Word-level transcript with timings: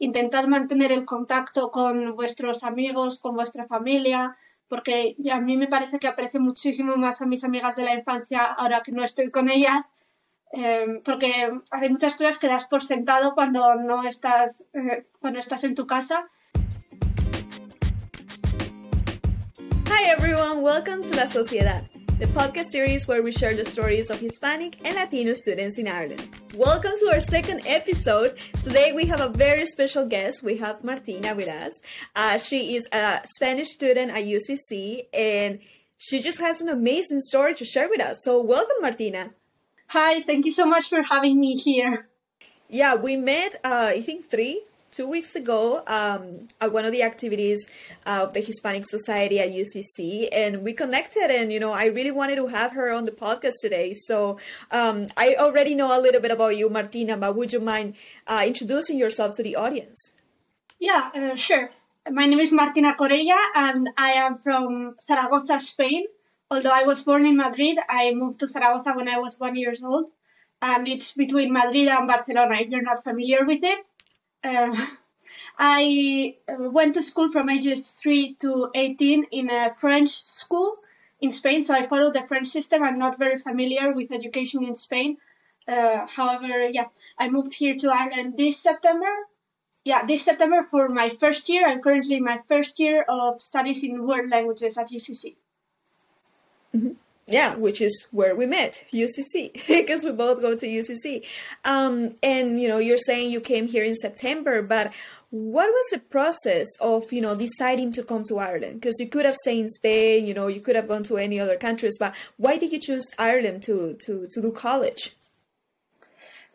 intentad 0.00 0.46
mantener 0.46 0.90
el 0.92 1.04
contacto 1.04 1.70
con 1.70 2.16
vuestros 2.16 2.64
amigos, 2.64 3.20
con 3.20 3.36
vuestra 3.36 3.66
familia, 3.66 4.36
porque 4.66 5.14
a 5.30 5.40
mí 5.40 5.56
me 5.56 5.68
parece 5.68 5.98
que 5.98 6.08
aprecio 6.08 6.40
muchísimo 6.40 6.96
más 6.96 7.20
a 7.20 7.26
mis 7.26 7.44
amigas 7.44 7.76
de 7.76 7.84
la 7.84 7.94
infancia 7.94 8.44
ahora 8.44 8.82
que 8.82 8.92
no 8.92 9.04
estoy 9.04 9.30
con 9.30 9.50
ellas, 9.50 9.86
eh, 10.52 11.00
porque 11.04 11.52
hay 11.70 11.90
muchas 11.90 12.16
cosas 12.16 12.38
que 12.38 12.48
das 12.48 12.66
por 12.66 12.82
sentado 12.82 13.34
cuando 13.34 13.74
no 13.74 14.08
estás, 14.08 14.64
eh, 14.72 15.06
cuando 15.20 15.38
estás 15.38 15.64
en 15.64 15.74
tu 15.74 15.86
casa. 15.86 16.30
Hi 19.86 20.08
everyone, 20.16 20.62
welcome 20.62 21.02
to 21.02 21.14
La 21.14 21.26
Sociedad. 21.26 21.89
The 22.20 22.26
podcast 22.26 22.66
series 22.66 23.08
where 23.08 23.22
we 23.22 23.32
share 23.32 23.54
the 23.54 23.64
stories 23.64 24.10
of 24.10 24.20
Hispanic 24.20 24.76
and 24.84 24.94
Latino 24.94 25.32
students 25.32 25.78
in 25.78 25.88
Ireland. 25.88 26.28
Welcome 26.54 26.92
to 27.00 27.06
our 27.14 27.20
second 27.20 27.62
episode. 27.66 28.36
Today 28.62 28.92
we 28.92 29.06
have 29.06 29.22
a 29.22 29.30
very 29.30 29.64
special 29.64 30.04
guest. 30.04 30.42
We 30.42 30.58
have 30.58 30.84
Martina 30.84 31.34
with 31.34 31.48
us. 31.48 31.80
Uh, 32.14 32.36
she 32.36 32.76
is 32.76 32.86
a 32.92 33.22
Spanish 33.24 33.68
student 33.68 34.10
at 34.10 34.24
UCC 34.24 35.04
and 35.14 35.60
she 35.96 36.20
just 36.20 36.38
has 36.40 36.60
an 36.60 36.68
amazing 36.68 37.20
story 37.20 37.54
to 37.54 37.64
share 37.64 37.88
with 37.88 38.02
us. 38.02 38.22
So, 38.22 38.42
welcome, 38.42 38.76
Martina. 38.82 39.30
Hi, 39.86 40.20
thank 40.20 40.44
you 40.44 40.52
so 40.52 40.66
much 40.66 40.90
for 40.90 41.02
having 41.02 41.40
me 41.40 41.54
here. 41.54 42.06
Yeah, 42.68 42.96
we 42.96 43.16
met, 43.16 43.56
uh, 43.64 43.92
I 43.96 44.02
think, 44.02 44.30
three 44.30 44.60
two 44.90 45.06
weeks 45.06 45.34
ago 45.34 45.82
um, 45.86 46.48
at 46.60 46.72
one 46.72 46.84
of 46.84 46.92
the 46.92 47.02
activities 47.02 47.68
of 48.06 48.34
the 48.34 48.40
Hispanic 48.40 48.86
Society 48.86 49.38
at 49.40 49.50
UCC, 49.50 50.28
and 50.32 50.62
we 50.62 50.72
connected. 50.72 51.30
And 51.30 51.52
you 51.52 51.60
know, 51.60 51.72
I 51.72 51.86
really 51.86 52.10
wanted 52.10 52.36
to 52.36 52.48
have 52.48 52.72
her 52.72 52.90
on 52.90 53.04
the 53.04 53.12
podcast 53.12 53.54
today. 53.60 53.92
So 53.92 54.38
um, 54.70 55.06
I 55.16 55.36
already 55.38 55.74
know 55.74 55.96
a 55.96 56.00
little 56.00 56.20
bit 56.20 56.30
about 56.30 56.56
you, 56.56 56.68
Martina, 56.68 57.16
but 57.16 57.36
would 57.36 57.52
you 57.52 57.60
mind 57.60 57.94
uh, 58.26 58.42
introducing 58.46 58.98
yourself 58.98 59.36
to 59.36 59.42
the 59.42 59.56
audience? 59.56 60.14
Yeah, 60.78 61.10
uh, 61.14 61.36
sure. 61.36 61.70
My 62.08 62.26
name 62.26 62.40
is 62.40 62.52
Martina 62.52 62.94
Corella, 62.94 63.38
and 63.54 63.88
I 63.96 64.12
am 64.12 64.38
from 64.38 64.96
Zaragoza, 65.02 65.60
Spain. 65.60 66.04
Although 66.50 66.72
I 66.72 66.84
was 66.84 67.04
born 67.04 67.26
in 67.26 67.36
Madrid, 67.36 67.78
I 67.88 68.12
moved 68.12 68.40
to 68.40 68.48
Zaragoza 68.48 68.94
when 68.94 69.08
I 69.08 69.18
was 69.18 69.38
one 69.38 69.54
years 69.54 69.80
old, 69.84 70.06
and 70.62 70.88
it's 70.88 71.12
between 71.14 71.52
Madrid 71.52 71.88
and 71.88 72.08
Barcelona. 72.08 72.56
If 72.58 72.70
you're 72.70 72.82
not 72.82 73.04
familiar 73.04 73.44
with 73.44 73.62
it, 73.62 73.84
uh, 74.44 74.86
I 75.58 76.36
went 76.48 76.94
to 76.94 77.02
school 77.02 77.30
from 77.30 77.50
ages 77.50 77.92
3 77.92 78.34
to 78.40 78.70
18 78.74 79.24
in 79.30 79.50
a 79.50 79.70
French 79.70 80.10
school 80.10 80.76
in 81.20 81.32
Spain, 81.32 81.64
so 81.64 81.74
I 81.74 81.86
followed 81.86 82.14
the 82.14 82.26
French 82.26 82.48
system. 82.48 82.82
I'm 82.82 82.98
not 82.98 83.18
very 83.18 83.36
familiar 83.36 83.92
with 83.92 84.12
education 84.12 84.64
in 84.64 84.74
Spain. 84.74 85.18
Uh, 85.68 86.06
however, 86.06 86.68
yeah, 86.68 86.86
I 87.18 87.28
moved 87.30 87.52
here 87.54 87.76
to 87.76 87.92
Ireland 87.92 88.36
this 88.36 88.58
September. 88.58 89.12
Yeah, 89.84 90.04
this 90.04 90.24
September 90.24 90.66
for 90.70 90.88
my 90.88 91.10
first 91.10 91.48
year. 91.48 91.66
I'm 91.66 91.80
currently 91.80 92.16
in 92.16 92.24
my 92.24 92.38
first 92.48 92.80
year 92.80 93.02
of 93.08 93.40
studies 93.40 93.84
in 93.84 94.06
world 94.06 94.28
languages 94.30 94.78
at 94.78 94.88
UCC. 94.88 95.36
Mm-hmm 96.74 96.92
yeah, 97.30 97.54
which 97.54 97.80
is 97.80 98.06
where 98.10 98.34
we 98.34 98.46
met, 98.46 98.82
UCC, 98.92 99.66
because 99.68 100.04
we 100.04 100.12
both 100.12 100.40
go 100.40 100.56
to 100.56 100.66
UCC. 100.66 101.24
Um, 101.64 102.10
and 102.22 102.60
you 102.60 102.68
know, 102.68 102.78
you're 102.78 102.98
saying 102.98 103.30
you 103.30 103.40
came 103.40 103.66
here 103.68 103.84
in 103.84 103.94
September, 103.94 104.62
but 104.62 104.92
what 105.30 105.68
was 105.68 105.86
the 105.92 106.00
process 106.00 106.66
of 106.80 107.12
you 107.12 107.20
know 107.20 107.36
deciding 107.36 107.92
to 107.92 108.02
come 108.02 108.24
to 108.24 108.38
Ireland? 108.38 108.80
Because 108.80 108.98
you 108.98 109.06
could 109.06 109.24
have 109.24 109.36
stayed 109.36 109.60
in 109.60 109.68
Spain, 109.68 110.26
you 110.26 110.34
know, 110.34 110.48
you 110.48 110.60
could 110.60 110.76
have 110.76 110.88
gone 110.88 111.04
to 111.04 111.18
any 111.18 111.38
other 111.38 111.56
countries, 111.56 111.96
but 111.98 112.14
why 112.36 112.56
did 112.58 112.72
you 112.72 112.80
choose 112.80 113.06
Ireland 113.18 113.62
to 113.64 113.96
to 114.06 114.26
to 114.32 114.42
do 114.42 114.50
college? 114.50 115.14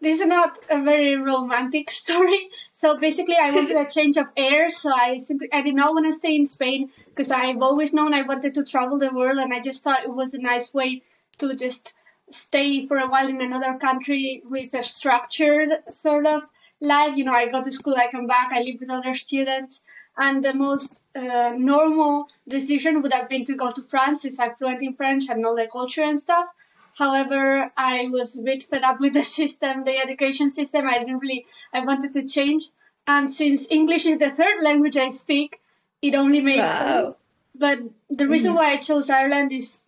This 0.01 0.21
is 0.21 0.27
not 0.27 0.57
a 0.69 0.81
very 0.83 1.15
romantic 1.15 1.89
story. 2.01 2.39
So 2.73 2.97
basically, 2.97 3.38
I 3.41 3.51
wanted 3.51 3.77
a 3.77 3.89
change 3.89 4.17
of 4.17 4.27
air. 4.35 4.71
So 4.71 4.91
I 4.93 5.17
simply 5.17 5.49
I 5.51 5.61
did 5.61 5.75
not 5.75 5.93
want 5.93 6.05
to 6.07 6.13
stay 6.13 6.35
in 6.35 6.45
Spain 6.45 6.91
because 7.05 7.31
I've 7.31 7.61
always 7.61 7.93
known 7.93 8.13
I 8.13 8.23
wanted 8.23 8.55
to 8.55 8.63
travel 8.63 8.99
the 8.99 9.13
world, 9.13 9.39
and 9.39 9.53
I 9.53 9.59
just 9.61 9.83
thought 9.83 10.03
it 10.03 10.13
was 10.13 10.33
a 10.33 10.41
nice 10.41 10.73
way 10.73 11.01
to 11.39 11.55
just 11.55 11.94
stay 12.29 12.88
for 12.88 12.97
a 12.97 13.07
while 13.07 13.28
in 13.28 13.41
another 13.41 13.78
country 13.78 14.41
with 14.45 14.73
a 14.73 14.84
structured 14.84 15.69
sort 15.89 16.25
of 16.25 16.44
life. 16.81 17.17
You 17.17 17.23
know, 17.23 17.34
I 17.34 17.50
go 17.50 17.63
to 17.63 17.72
school, 17.72 17.95
I 17.97 18.09
come 18.11 18.28
back, 18.28 18.51
I 18.51 18.61
live 18.61 18.79
with 18.79 18.89
other 18.89 19.16
students, 19.16 19.84
and 20.17 20.44
the 20.44 20.53
most 20.53 21.01
uh, 21.16 21.53
normal 21.57 22.28
decision 22.47 23.01
would 23.01 23.13
have 23.13 23.29
been 23.29 23.45
to 23.45 23.55
go 23.55 23.72
to 23.72 23.81
France 23.81 24.23
since 24.23 24.39
I'm 24.39 24.55
fluent 24.55 24.81
in 24.81 24.94
French 24.94 25.29
and 25.29 25.41
know 25.41 25.55
the 25.55 25.67
culture 25.67 26.03
and 26.03 26.19
stuff. 26.19 26.47
However, 26.95 27.72
I 27.75 28.07
was 28.07 28.38
a 28.39 28.41
bit 28.41 28.63
fed 28.63 28.83
up 28.83 29.00
with 29.00 29.13
the 29.13 29.23
system, 29.39 29.83
the 29.83 29.97
education 29.97 30.50
system. 30.50 30.88
I 30.88 31.00
didn't 31.00 31.19
really, 31.19 31.45
I 31.73 31.81
wanted 31.81 32.13
to 32.13 32.28
change. 32.28 32.69
And 33.07 33.33
since 33.33 33.69
English 33.69 34.06
is 34.06 34.19
the 34.19 34.29
third 34.29 34.63
language 34.63 34.97
I 34.97 35.09
speak, 35.09 35.59
it 36.01 36.16
only 36.16 36.39
makes 36.39 36.59
wow. 36.59 37.03
sense. 37.03 37.16
But 37.57 37.79
the 38.09 38.28
reason 38.28 38.53
mm. 38.53 38.55
why 38.55 38.72
I 38.72 38.78
chose 38.78 39.09
Ireland 39.09 39.51
is 39.51 39.81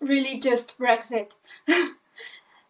really 0.00 0.40
just 0.40 0.78
Brexit. 0.78 1.28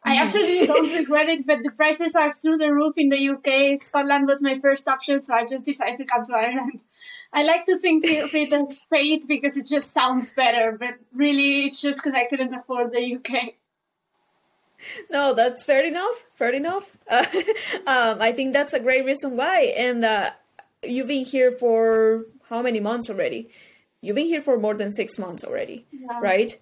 I 0.02 0.16
absolutely 0.22 0.66
don't 0.66 0.92
regret 0.94 1.28
it, 1.28 1.46
but 1.46 1.62
the 1.62 1.72
prices 1.72 2.16
are 2.16 2.32
through 2.32 2.56
the 2.56 2.72
roof 2.72 2.94
in 2.96 3.10
the 3.10 3.28
UK. 3.30 3.78
Scotland 3.78 4.26
was 4.26 4.42
my 4.42 4.58
first 4.58 4.88
option, 4.88 5.20
so 5.20 5.34
I 5.34 5.46
just 5.46 5.64
decided 5.64 5.98
to 5.98 6.04
come 6.04 6.24
to 6.24 6.34
Ireland. 6.34 6.80
I 7.32 7.44
like 7.44 7.66
to 7.66 7.78
think 7.78 8.04
of 8.06 8.34
it 8.34 8.52
as 8.52 8.84
fate 8.86 9.28
because 9.28 9.56
it 9.56 9.66
just 9.66 9.92
sounds 9.92 10.32
better, 10.34 10.76
but 10.80 10.96
really 11.14 11.66
it's 11.66 11.80
just 11.80 12.02
because 12.02 12.18
I 12.18 12.24
couldn't 12.24 12.54
afford 12.54 12.92
the 12.92 13.16
UK 13.16 13.54
no, 15.10 15.34
that's 15.34 15.62
fair 15.62 15.84
enough. 15.84 16.24
Fair 16.34 16.52
enough. 16.52 16.96
Uh, 17.10 17.24
um, 17.86 18.22
I 18.22 18.30
think 18.30 18.52
that's 18.52 18.72
a 18.72 18.78
great 18.78 19.04
reason 19.04 19.36
why. 19.36 19.74
And 19.76 20.04
uh, 20.04 20.30
you've 20.82 21.08
been 21.08 21.24
here 21.24 21.50
for 21.50 22.26
how 22.48 22.62
many 22.62 22.78
months 22.78 23.10
already? 23.10 23.50
You've 24.00 24.16
been 24.16 24.26
here 24.26 24.42
for 24.42 24.58
more 24.58 24.74
than 24.74 24.92
six 24.92 25.18
months 25.18 25.42
already, 25.44 25.86
yeah. 25.92 26.20
right? 26.20 26.58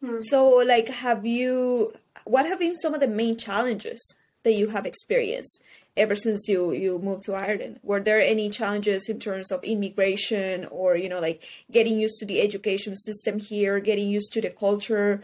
Hmm. 0.00 0.20
So, 0.20 0.48
like, 0.48 0.88
have 0.88 1.26
you? 1.26 1.94
What 2.24 2.46
have 2.46 2.58
been 2.58 2.74
some 2.74 2.94
of 2.94 3.00
the 3.00 3.08
main 3.08 3.36
challenges 3.36 4.14
that 4.42 4.52
you 4.52 4.68
have 4.68 4.86
experienced 4.86 5.62
ever 5.96 6.14
since 6.14 6.48
you 6.48 6.72
you 6.72 6.98
moved 6.98 7.24
to 7.24 7.34
Ireland? 7.34 7.80
Were 7.82 8.00
there 8.00 8.20
any 8.20 8.50
challenges 8.50 9.08
in 9.08 9.18
terms 9.18 9.50
of 9.50 9.64
immigration, 9.64 10.66
or 10.70 10.96
you 10.96 11.08
know, 11.08 11.20
like 11.20 11.42
getting 11.70 11.98
used 11.98 12.18
to 12.20 12.26
the 12.26 12.40
education 12.40 12.96
system 12.96 13.38
here, 13.38 13.80
getting 13.80 14.08
used 14.08 14.32
to 14.32 14.40
the 14.40 14.50
culture? 14.50 15.22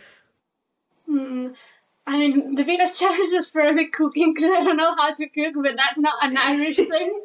Hmm. 1.07 1.49
I 2.07 2.19
mean, 2.19 2.57
the 2.57 2.65
biggest 2.65 2.99
challenge 2.99 3.33
was 3.33 3.51
probably 3.51 3.87
cooking 3.87 4.35
because 4.35 4.51
I 4.51 4.65
don't 4.65 4.77
know 4.77 4.95
how 4.95 5.15
to 5.15 5.29
cook, 5.29 5.55
but 5.55 5.77
that's 5.77 5.99
not 5.99 6.25
an 6.25 6.37
Irish 6.37 6.77
thing. 6.95 7.21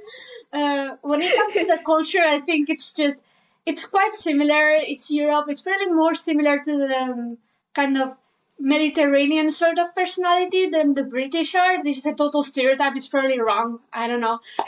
Uh, 0.53 0.95
when 1.01 1.21
it 1.21 1.35
comes 1.35 1.53
to 1.53 1.65
the 1.65 1.81
culture, 1.83 2.21
I 2.23 2.39
think 2.39 2.69
it's 2.69 2.93
just, 2.93 3.17
it's 3.65 3.85
quite 3.87 4.15
similar. 4.15 4.75
It's 4.75 5.09
Europe. 5.09 5.45
It's 5.49 5.63
probably 5.63 5.87
more 5.87 6.15
similar 6.15 6.59
to 6.59 6.77
the 6.77 6.95
um, 6.95 7.37
kind 7.73 7.97
of 7.97 8.15
Mediterranean 8.59 9.51
sort 9.51 9.79
of 9.79 9.95
personality 9.95 10.67
than 10.67 10.93
the 10.93 11.03
British 11.03 11.55
are. 11.55 11.83
This 11.83 11.97
is 11.99 12.05
a 12.05 12.15
total 12.15 12.43
stereotype. 12.43 12.95
It's 12.95 13.07
probably 13.07 13.39
wrong. 13.39 13.79
I 13.91 14.07
don't 14.07 14.21
know. 14.21 14.39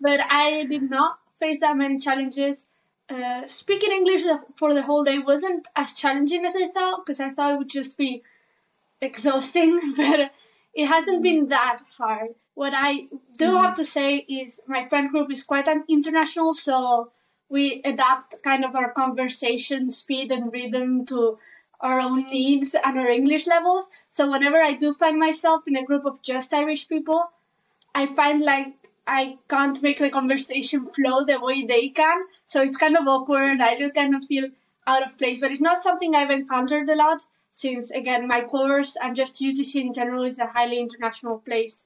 but 0.00 0.20
I 0.30 0.64
did 0.68 0.88
not 0.88 1.18
face 1.36 1.60
that 1.60 1.76
many 1.76 1.98
challenges. 1.98 2.68
Uh, 3.08 3.42
speaking 3.48 3.92
English 3.92 4.22
for 4.56 4.74
the 4.74 4.82
whole 4.82 5.04
day 5.04 5.18
wasn't 5.18 5.66
as 5.76 5.94
challenging 5.94 6.44
as 6.44 6.56
I 6.56 6.68
thought 6.68 7.04
because 7.04 7.20
I 7.20 7.30
thought 7.30 7.52
it 7.52 7.58
would 7.58 7.68
just 7.68 7.98
be 7.98 8.22
exhausting, 9.00 9.94
but 9.96 10.30
it 10.74 10.86
hasn't 10.86 11.22
been 11.22 11.48
that 11.48 11.78
hard. 11.98 12.34
What 12.54 12.72
I 12.74 13.08
do 13.36 13.52
mm. 13.52 13.62
have 13.62 13.76
to 13.76 13.84
say 13.84 14.16
is 14.16 14.60
my 14.66 14.86
friend 14.88 15.10
group 15.10 15.30
is 15.30 15.44
quite 15.44 15.68
an 15.68 15.84
international, 15.88 16.54
so 16.54 17.10
we 17.48 17.82
adapt 17.84 18.42
kind 18.42 18.64
of 18.64 18.74
our 18.74 18.92
conversation 18.92 19.90
speed 19.90 20.30
and 20.32 20.52
rhythm 20.52 21.06
to 21.06 21.38
our 21.80 22.00
own 22.00 22.30
needs 22.30 22.74
and 22.74 22.98
our 22.98 23.08
English 23.08 23.46
levels. 23.46 23.86
So 24.08 24.30
whenever 24.30 24.60
I 24.60 24.74
do 24.74 24.94
find 24.94 25.18
myself 25.18 25.66
in 25.66 25.76
a 25.76 25.84
group 25.84 26.06
of 26.06 26.22
just 26.22 26.54
Irish 26.54 26.88
people, 26.88 27.22
I 27.94 28.06
find 28.06 28.40
like 28.42 28.74
I 29.06 29.38
can't 29.48 29.82
make 29.82 29.98
the 29.98 30.10
conversation 30.10 30.88
flow 30.94 31.24
the 31.24 31.38
way 31.40 31.66
they 31.66 31.90
can. 31.90 32.24
So 32.46 32.62
it's 32.62 32.78
kind 32.78 32.96
of 32.96 33.06
awkward. 33.06 33.60
I 33.60 33.76
do 33.76 33.90
kind 33.90 34.14
of 34.14 34.24
feel 34.24 34.48
out 34.86 35.06
of 35.06 35.18
place, 35.18 35.40
but 35.40 35.50
it's 35.50 35.60
not 35.60 35.82
something 35.82 36.14
I've 36.14 36.30
encountered 36.30 36.88
a 36.88 36.94
lot 36.94 37.20
since 37.54 37.92
again 37.92 38.26
my 38.26 38.40
course 38.42 38.96
and 39.00 39.14
just 39.16 39.40
UCC 39.40 39.80
in 39.80 39.92
general 39.92 40.24
is 40.24 40.38
a 40.40 40.46
highly 40.46 40.80
international 40.80 41.38
place. 41.38 41.84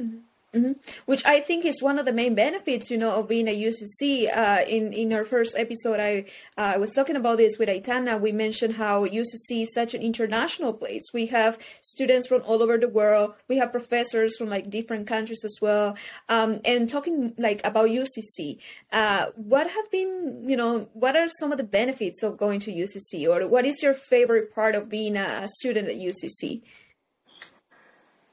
Mm-hmm. 0.00 0.18
Mm-hmm. 0.56 0.72
Which 1.04 1.24
I 1.26 1.40
think 1.40 1.64
is 1.66 1.82
one 1.82 1.98
of 1.98 2.06
the 2.06 2.12
main 2.12 2.34
benefits, 2.34 2.90
you 2.90 2.96
know, 2.96 3.14
of 3.16 3.28
being 3.28 3.46
at 3.48 3.56
UCC. 3.56 4.34
Uh, 4.34 4.64
in 4.66 4.92
in 4.92 5.12
our 5.12 5.24
first 5.24 5.54
episode, 5.58 6.00
I 6.00 6.24
uh, 6.56 6.72
I 6.74 6.76
was 6.78 6.92
talking 6.92 7.16
about 7.16 7.36
this 7.36 7.58
with 7.58 7.68
Aitana. 7.68 8.18
We 8.18 8.32
mentioned 8.32 8.76
how 8.76 9.04
UCC 9.06 9.64
is 9.64 9.74
such 9.74 9.92
an 9.92 10.00
international 10.00 10.72
place. 10.72 11.12
We 11.12 11.26
have 11.26 11.58
students 11.82 12.26
from 12.26 12.42
all 12.46 12.62
over 12.62 12.78
the 12.78 12.88
world. 12.88 13.34
We 13.48 13.58
have 13.58 13.70
professors 13.70 14.36
from 14.38 14.48
like 14.48 14.70
different 14.70 15.06
countries 15.06 15.44
as 15.44 15.58
well. 15.60 15.96
Um, 16.30 16.60
and 16.64 16.88
talking 16.88 17.34
like 17.36 17.60
about 17.64 17.88
UCC, 17.88 18.58
uh, 18.92 19.26
what 19.34 19.68
have 19.68 19.90
been, 19.90 20.44
you 20.48 20.56
know, 20.56 20.88
what 20.94 21.16
are 21.16 21.28
some 21.28 21.52
of 21.52 21.58
the 21.58 21.64
benefits 21.64 22.22
of 22.22 22.38
going 22.38 22.60
to 22.60 22.72
UCC, 22.72 23.28
or 23.28 23.46
what 23.46 23.66
is 23.66 23.82
your 23.82 23.94
favorite 23.94 24.54
part 24.54 24.74
of 24.74 24.88
being 24.88 25.16
a 25.16 25.46
student 25.48 25.88
at 25.88 25.96
UCC? 25.96 26.62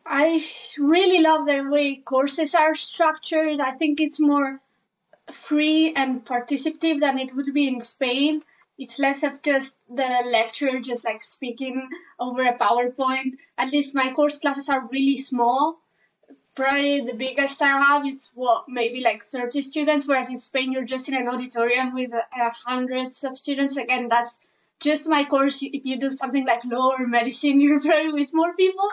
I 0.06 0.44
really 0.78 1.22
love 1.22 1.48
the 1.48 1.68
way 1.70 1.96
courses 1.96 2.56
are 2.56 2.76
structured. 2.76 3.60
I 3.60 3.72
think 3.72 4.02
it's 4.02 4.20
more 4.20 4.60
free 5.32 5.94
and 5.96 6.26
participative 6.26 7.00
than 7.00 7.20
it 7.20 7.34
would 7.34 7.54
be 7.54 7.68
in 7.68 7.80
Spain. 7.82 8.44
It's 8.78 9.00
less 9.00 9.24
of 9.24 9.42
just 9.42 9.78
the 9.88 10.24
lecturer 10.32 10.80
just 10.80 11.06
like 11.06 11.22
speaking 11.22 11.90
over 12.20 12.44
a 12.44 12.58
PowerPoint. 12.58 13.38
At 13.58 13.72
least 13.72 13.96
my 13.96 14.12
course 14.12 14.40
classes 14.40 14.68
are 14.70 14.88
really 14.92 15.18
small. 15.18 15.80
Probably 16.56 17.02
the 17.02 17.16
biggest 17.16 17.62
I 17.62 17.82
have 17.82 18.06
is 18.06 18.30
what 18.34 18.66
maybe 18.68 19.02
like 19.02 19.24
30 19.24 19.62
students, 19.62 20.08
whereas 20.08 20.30
in 20.30 20.38
Spain 20.38 20.72
you're 20.72 20.86
just 20.86 21.08
in 21.08 21.16
an 21.16 21.30
auditorium 21.30 21.94
with 21.94 22.14
a 22.14 22.52
hundreds 22.66 23.24
of 23.24 23.38
students. 23.38 23.78
Again, 23.78 24.10
that's 24.10 24.42
just 24.80 25.10
my 25.10 25.24
course. 25.24 25.64
If 25.64 25.86
you 25.86 26.00
do 26.00 26.12
something 26.12 26.46
like 26.46 26.66
law 26.66 26.96
or 26.98 27.08
medicine, 27.08 27.60
you're 27.62 27.80
probably 27.80 28.14
with 28.14 28.34
more 28.34 28.54
people. 28.54 28.90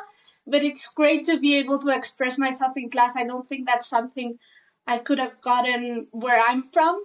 But 0.46 0.64
it's 0.64 0.92
great 0.94 1.24
to 1.24 1.38
be 1.38 1.56
able 1.56 1.78
to 1.78 1.90
express 1.90 2.38
myself 2.38 2.76
in 2.76 2.90
class. 2.90 3.16
I 3.16 3.26
don't 3.26 3.46
think 3.46 3.66
that's 3.66 3.88
something 3.88 4.38
I 4.86 4.98
could 4.98 5.18
have 5.18 5.40
gotten 5.40 6.08
where 6.10 6.42
I'm 6.46 6.62
from. 6.62 7.02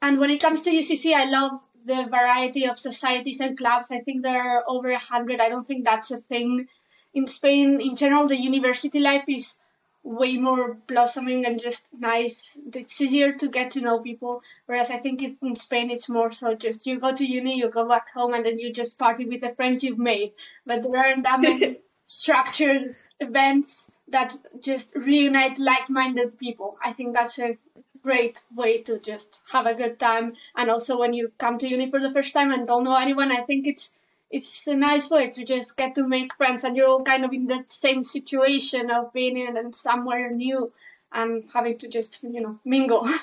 And 0.00 0.18
when 0.18 0.30
it 0.30 0.42
comes 0.42 0.62
to 0.62 0.70
UCC, 0.70 1.14
I 1.14 1.24
love 1.26 1.60
the 1.84 2.04
variety 2.04 2.66
of 2.66 2.78
societies 2.78 3.40
and 3.40 3.56
clubs. 3.56 3.90
I 3.90 4.00
think 4.00 4.22
there 4.22 4.40
are 4.40 4.64
over 4.66 4.90
a 4.90 4.98
hundred. 4.98 5.40
I 5.40 5.48
don't 5.48 5.66
think 5.66 5.84
that's 5.84 6.10
a 6.10 6.16
thing 6.16 6.68
in 7.14 7.26
Spain. 7.26 7.80
In 7.80 7.96
general, 7.96 8.26
the 8.26 8.36
university 8.36 9.00
life 9.00 9.24
is 9.28 9.58
way 10.04 10.36
more 10.36 10.74
blossoming 10.86 11.46
and 11.46 11.60
just 11.60 11.86
nice. 11.96 12.58
It's 12.74 13.00
easier 13.00 13.32
to 13.34 13.48
get 13.48 13.72
to 13.72 13.80
know 13.80 14.00
people. 14.00 14.42
Whereas 14.66 14.90
I 14.90 14.96
think 14.96 15.22
in 15.40 15.56
Spain 15.56 15.90
it's 15.90 16.08
more 16.08 16.32
so 16.32 16.54
just 16.54 16.86
you 16.86 16.98
go 16.98 17.14
to 17.14 17.24
uni, 17.24 17.58
you 17.58 17.70
go 17.70 17.88
back 17.88 18.06
home, 18.12 18.34
and 18.34 18.44
then 18.44 18.58
you 18.58 18.72
just 18.72 18.98
party 18.98 19.26
with 19.26 19.40
the 19.40 19.50
friends 19.50 19.84
you've 19.84 19.98
made. 19.98 20.32
But 20.66 20.82
there 20.82 20.96
aren't 20.96 21.24
that 21.24 21.40
many 21.40 21.78
structured 22.12 22.94
events 23.20 23.90
that 24.08 24.34
just 24.60 24.94
reunite 24.94 25.58
like-minded 25.58 26.38
people. 26.38 26.76
I 26.84 26.92
think 26.92 27.14
that's 27.14 27.38
a 27.38 27.56
great 28.02 28.38
way 28.54 28.82
to 28.82 28.98
just 28.98 29.40
have 29.50 29.66
a 29.66 29.74
good 29.74 29.98
time. 29.98 30.34
And 30.54 30.68
also 30.68 30.98
when 30.98 31.14
you 31.14 31.32
come 31.38 31.56
to 31.58 31.66
uni 31.66 31.90
for 31.90 32.00
the 32.00 32.10
first 32.10 32.34
time 32.34 32.52
and 32.52 32.66
don't 32.66 32.84
know 32.84 32.96
anyone, 32.96 33.32
I 33.32 33.40
think 33.40 33.66
it's 33.66 33.98
it's 34.30 34.66
a 34.66 34.74
nice 34.74 35.10
way 35.10 35.30
to 35.30 35.44
just 35.44 35.76
get 35.76 35.94
to 35.94 36.06
make 36.06 36.34
friends 36.34 36.64
and 36.64 36.76
you're 36.76 36.88
all 36.88 37.04
kind 37.04 37.24
of 37.24 37.32
in 37.32 37.46
that 37.48 37.70
same 37.70 38.02
situation 38.02 38.90
of 38.90 39.12
being 39.12 39.36
in 39.36 39.72
somewhere 39.72 40.30
new 40.30 40.72
and 41.12 41.44
having 41.52 41.78
to 41.78 41.88
just, 41.88 42.22
you 42.22 42.40
know, 42.40 42.58
mingle. 42.64 43.08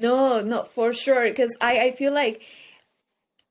No, 0.00 0.40
not 0.40 0.72
for 0.72 0.92
sure. 0.92 1.28
Because 1.28 1.56
I, 1.60 1.80
I 1.86 1.90
feel 1.90 2.12
like 2.12 2.42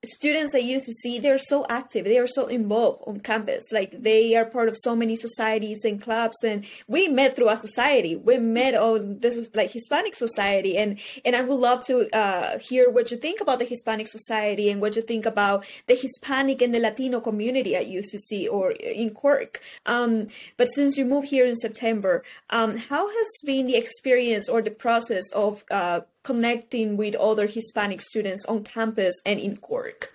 students 0.05 0.53
at 0.53 0.61
UCC 0.61 1.21
they're 1.21 1.39
so 1.39 1.65
active. 1.69 2.05
They 2.05 2.19
are 2.19 2.27
so 2.27 2.47
involved 2.47 3.03
on 3.07 3.19
campus. 3.19 3.71
Like 3.71 3.91
they 3.91 4.35
are 4.35 4.45
part 4.45 4.69
of 4.69 4.77
so 4.77 4.95
many 4.95 5.15
societies 5.15 5.83
and 5.83 6.01
clubs. 6.01 6.43
And 6.43 6.65
we 6.87 7.07
met 7.07 7.35
through 7.35 7.49
a 7.49 7.57
society. 7.57 8.15
We 8.15 8.37
met 8.37 8.75
on 8.75 9.19
this 9.19 9.35
is 9.35 9.49
like 9.55 9.71
hispanic 9.71 10.15
society. 10.15 10.77
And 10.77 10.99
and 11.25 11.35
i 11.35 11.41
would 11.41 11.59
love 11.59 11.85
to 11.85 12.07
uh, 12.15 12.59
hear 12.59 12.89
what 12.89 13.11
you 13.11 13.17
think 13.17 13.41
about 13.41 13.59
the 13.59 13.65
hispanic 13.65 14.07
society 14.07 14.69
and 14.69 14.81
what 14.81 14.95
you 14.95 15.01
think 15.01 15.25
about 15.25 15.65
the 15.87 15.95
hispanic 15.95 16.61
and 16.61 16.73
the 16.73 16.79
latino 16.79 17.19
community 17.19 17.75
at 17.75 17.87
ucc 17.87 18.47
or 18.51 18.71
in 18.71 19.09
cork. 19.11 19.61
Um, 19.85 20.27
but 20.57 20.67
since 20.67 20.97
you 20.97 21.05
moved 21.05 21.27
here 21.27 21.45
in 21.45 21.55
september 21.55 22.23
um, 22.49 22.77
how 22.77 23.07
has 23.07 23.27
been 23.45 23.65
the 23.65 23.75
experience 23.75 24.47
or 24.47 24.61
the 24.61 24.71
process 24.71 25.31
of 25.31 25.63
uh, 25.71 26.01
connecting 26.27 26.97
with 26.97 27.15
other 27.15 27.47
Hispanic 27.47 28.01
students 28.01 28.43
on 28.45 28.63
campus 28.63 29.15
and 29.25 29.39
in 29.39 29.55
Cork? 29.55 30.11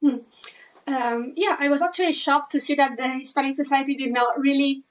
Hmm. 0.00 0.24
Um, 0.86 1.34
yeah, 1.36 1.56
I 1.60 1.68
was 1.68 1.82
actually 1.82 2.14
shocked 2.14 2.52
to 2.52 2.60
see 2.60 2.76
that 2.76 2.96
the 2.98 3.08
Hispanic 3.20 3.56
Society 3.56 3.94
did 3.94 4.12
not 4.12 4.40
really 4.40 4.82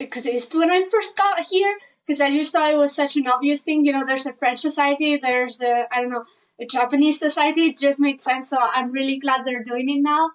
exist 0.00 0.56
when 0.56 0.70
I 0.70 0.88
first 0.90 1.16
got 1.16 1.46
here 1.46 1.72
because 2.06 2.20
I 2.22 2.30
just 2.30 2.52
thought 2.52 2.72
it 2.72 2.76
was 2.76 2.96
such 2.96 3.16
an 3.16 3.28
obvious 3.28 3.62
thing. 3.62 3.84
You 3.84 3.92
know, 3.92 4.06
there's 4.06 4.26
a 4.26 4.32
French 4.32 4.60
society, 4.60 5.18
there's 5.18 5.60
a, 5.60 5.86
I 5.94 6.00
don't 6.00 6.10
know, 6.10 6.24
a 6.58 6.66
Japanese 6.66 7.20
society. 7.20 7.66
It 7.66 7.78
just 7.78 8.00
made 8.00 8.22
sense. 8.22 8.50
So 8.50 8.58
I'm 8.58 8.90
really 8.90 9.18
glad 9.18 9.44
they're 9.44 9.62
doing 9.62 9.88
it 9.90 10.02
now. 10.02 10.30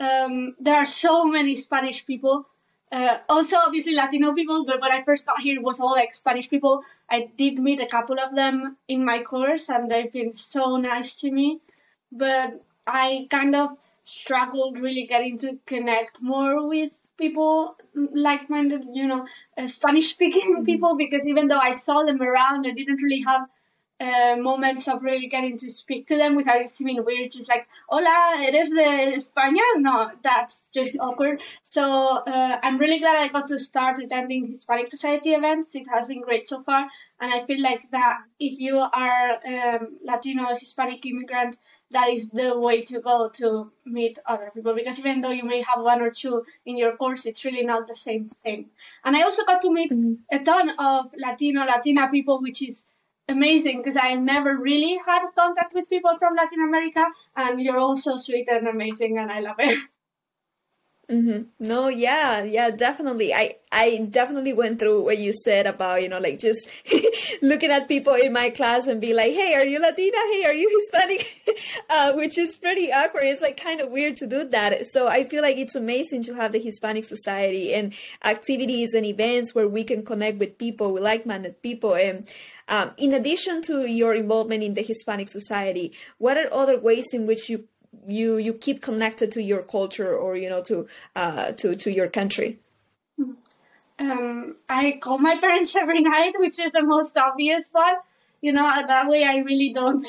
Um, 0.00 0.56
there 0.58 0.76
are 0.76 0.86
so 0.86 1.26
many 1.26 1.54
Spanish 1.56 2.06
people 2.06 2.46
uh, 2.92 3.18
also, 3.28 3.56
obviously, 3.56 3.94
Latino 3.94 4.32
people, 4.34 4.64
but 4.64 4.80
when 4.80 4.90
I 4.90 5.04
first 5.04 5.26
got 5.26 5.40
here, 5.40 5.54
it 5.54 5.62
was 5.62 5.80
all 5.80 5.92
like 5.92 6.12
Spanish 6.12 6.50
people. 6.50 6.82
I 7.08 7.30
did 7.36 7.58
meet 7.58 7.80
a 7.80 7.86
couple 7.86 8.18
of 8.18 8.34
them 8.34 8.76
in 8.88 9.04
my 9.04 9.22
course, 9.22 9.68
and 9.68 9.90
they've 9.90 10.12
been 10.12 10.32
so 10.32 10.76
nice 10.76 11.20
to 11.20 11.30
me. 11.30 11.60
But 12.10 12.60
I 12.86 13.28
kind 13.30 13.54
of 13.54 13.70
struggled 14.02 14.78
really 14.78 15.06
getting 15.06 15.38
to 15.38 15.60
connect 15.66 16.20
more 16.20 16.66
with 16.66 16.92
people 17.16 17.76
like 17.94 18.50
minded, 18.50 18.86
you 18.92 19.06
know, 19.06 19.24
uh, 19.56 19.68
Spanish 19.68 20.10
speaking 20.10 20.54
mm-hmm. 20.56 20.64
people, 20.64 20.96
because 20.96 21.28
even 21.28 21.46
though 21.46 21.60
I 21.60 21.72
saw 21.72 22.02
them 22.02 22.20
around, 22.20 22.66
I 22.66 22.72
didn't 22.72 23.02
really 23.02 23.22
have 23.24 23.42
uh, 24.00 24.36
moments 24.36 24.88
of 24.88 25.02
really 25.02 25.26
getting 25.28 25.58
to 25.58 25.70
speak 25.70 26.06
to 26.06 26.16
them 26.16 26.34
without 26.34 26.60
it 26.60 26.70
seeming 26.70 27.04
weird, 27.04 27.30
just 27.30 27.48
like, 27.48 27.68
hola, 27.88 28.34
eres 28.40 28.70
de 28.70 29.16
España? 29.16 29.62
No, 29.76 30.10
that's 30.22 30.68
just 30.74 30.96
awkward. 30.98 31.42
So 31.64 31.82
uh, 31.82 32.58
I'm 32.62 32.78
really 32.78 32.98
glad 32.98 33.16
I 33.16 33.28
got 33.28 33.48
to 33.48 33.58
start 33.58 33.98
attending 33.98 34.46
Hispanic 34.48 34.90
Society 34.90 35.30
events. 35.30 35.74
It 35.74 35.86
has 35.92 36.06
been 36.06 36.22
great 36.22 36.48
so 36.48 36.62
far. 36.62 36.88
And 37.20 37.32
I 37.32 37.44
feel 37.44 37.62
like 37.62 37.82
that 37.90 38.22
if 38.38 38.58
you 38.58 38.78
are 38.78 39.38
um, 39.46 39.98
Latino 40.02 40.56
Hispanic 40.56 41.04
immigrant, 41.04 41.56
that 41.90 42.08
is 42.08 42.30
the 42.30 42.58
way 42.58 42.82
to 42.82 43.00
go 43.00 43.28
to 43.34 43.70
meet 43.84 44.18
other 44.24 44.50
people. 44.54 44.74
Because 44.74 44.98
even 44.98 45.20
though 45.20 45.30
you 45.30 45.44
may 45.44 45.60
have 45.60 45.82
one 45.82 46.00
or 46.00 46.10
two 46.10 46.44
in 46.64 46.78
your 46.78 46.96
course, 46.96 47.26
it's 47.26 47.44
really 47.44 47.64
not 47.64 47.86
the 47.86 47.94
same 47.94 48.28
thing. 48.28 48.70
And 49.04 49.14
I 49.14 49.22
also 49.22 49.44
got 49.44 49.60
to 49.62 49.72
meet 49.72 49.92
mm-hmm. 49.92 50.14
a 50.32 50.42
ton 50.42 50.70
of 50.78 51.10
Latino, 51.18 51.66
Latina 51.66 52.10
people, 52.10 52.40
which 52.40 52.62
is 52.62 52.86
amazing 53.30 53.78
because 53.78 53.96
I 53.96 54.14
never 54.14 54.58
really 54.58 54.98
had 55.06 55.28
contact 55.34 55.74
with 55.74 55.88
people 55.88 56.16
from 56.18 56.34
Latin 56.34 56.62
America, 56.62 57.06
and 57.36 57.60
you're 57.60 57.78
all 57.78 57.96
so 57.96 58.16
sweet 58.16 58.48
and 58.50 58.68
amazing, 58.68 59.18
and 59.18 59.30
I 59.30 59.40
love 59.40 59.56
it. 59.58 59.78
Mm-hmm. 61.10 61.66
No, 61.66 61.88
yeah, 61.88 62.44
yeah, 62.44 62.70
definitely. 62.70 63.34
I 63.34 63.56
I 63.72 64.06
definitely 64.10 64.52
went 64.52 64.78
through 64.78 65.02
what 65.02 65.18
you 65.18 65.32
said 65.32 65.66
about 65.66 66.02
you 66.02 66.08
know 66.08 66.18
like 66.18 66.38
just 66.38 66.68
looking 67.42 67.70
at 67.70 67.88
people 67.88 68.14
in 68.14 68.32
my 68.32 68.50
class 68.50 68.86
and 68.86 69.00
be 69.00 69.12
like, 69.12 69.32
hey, 69.32 69.54
are 69.54 69.64
you 69.64 69.80
Latina? 69.80 70.16
Hey, 70.32 70.44
are 70.44 70.54
you 70.54 70.68
Hispanic? 70.78 71.26
uh, 71.90 72.12
which 72.12 72.38
is 72.38 72.54
pretty 72.54 72.92
awkward. 72.92 73.24
It's 73.24 73.42
like 73.42 73.60
kind 73.60 73.80
of 73.80 73.90
weird 73.90 74.16
to 74.18 74.26
do 74.28 74.44
that. 74.50 74.86
So 74.86 75.08
I 75.08 75.24
feel 75.24 75.42
like 75.42 75.56
it's 75.56 75.74
amazing 75.74 76.22
to 76.24 76.34
have 76.34 76.52
the 76.52 76.60
Hispanic 76.60 77.04
Society 77.04 77.74
and 77.74 77.92
activities 78.24 78.94
and 78.94 79.04
events 79.04 79.52
where 79.52 79.66
we 79.66 79.82
can 79.82 80.04
connect 80.04 80.38
with 80.38 80.58
people, 80.58 80.92
with 80.92 81.02
like-minded 81.02 81.60
people, 81.60 81.96
and 81.96 82.28
um, 82.70 82.92
in 82.96 83.12
addition 83.12 83.62
to 83.62 83.84
your 83.84 84.14
involvement 84.14 84.62
in 84.62 84.74
the 84.74 84.82
Hispanic 84.82 85.28
Society, 85.28 85.92
what 86.18 86.38
are 86.38 86.48
other 86.52 86.78
ways 86.78 87.12
in 87.12 87.26
which 87.26 87.50
you 87.50 87.66
you 88.06 88.38
you 88.38 88.54
keep 88.54 88.80
connected 88.80 89.32
to 89.32 89.42
your 89.42 89.62
culture 89.62 90.16
or 90.16 90.36
you 90.36 90.48
know 90.48 90.62
to 90.62 90.86
uh, 91.16 91.52
to 91.52 91.74
to 91.74 91.92
your 91.92 92.08
country? 92.08 92.60
Um, 93.98 94.56
I 94.68 94.98
call 95.02 95.18
my 95.18 95.36
parents 95.36 95.74
every 95.82 96.00
night, 96.00 96.34
which 96.38 96.58
is 96.60 96.70
the 96.70 96.82
most 96.82 97.18
obvious 97.18 97.70
one. 97.72 97.96
You 98.40 98.52
know, 98.52 98.62
that 98.62 99.08
way 99.08 99.24
I 99.24 99.38
really 99.38 99.72
don't. 99.72 100.04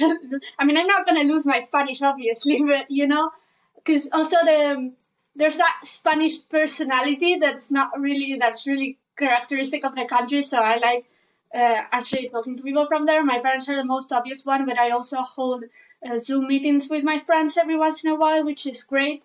I 0.59 0.65
mean, 0.65 0.77
I'm 0.77 0.87
not 0.87 1.07
gonna 1.07 1.23
lose 1.23 1.47
my 1.47 1.59
Spanish, 1.59 2.01
obviously, 2.03 2.61
but 2.67 2.91
you 2.91 3.07
know, 3.07 3.31
because 3.75 4.07
also 4.13 4.37
the 4.45 4.91
there's 5.35 5.57
that 5.57 5.79
Spanish 5.83 6.47
personality 6.47 7.39
that's 7.39 7.71
not 7.71 7.99
really 7.99 8.37
that's 8.39 8.67
really 8.67 8.99
characteristic 9.17 9.83
of 9.83 9.95
the 9.95 10.05
country. 10.05 10.43
So 10.43 10.59
I 10.59 10.77
like 10.77 11.05
uh, 11.53 11.83
actually 11.91 12.29
talking 12.29 12.57
to 12.57 12.63
people 12.63 12.87
from 12.87 13.05
there. 13.05 13.23
My 13.23 13.39
parents 13.39 13.67
are 13.69 13.75
the 13.75 13.85
most 13.85 14.11
obvious 14.11 14.45
one, 14.45 14.65
but 14.65 14.79
I 14.79 14.91
also 14.91 15.21
hold 15.21 15.63
uh, 16.05 16.17
Zoom 16.17 16.47
meetings 16.47 16.89
with 16.89 17.03
my 17.03 17.19
friends 17.19 17.57
every 17.57 17.77
once 17.77 18.03
in 18.03 18.11
a 18.11 18.15
while, 18.15 18.45
which 18.45 18.65
is 18.65 18.83
great 18.83 19.23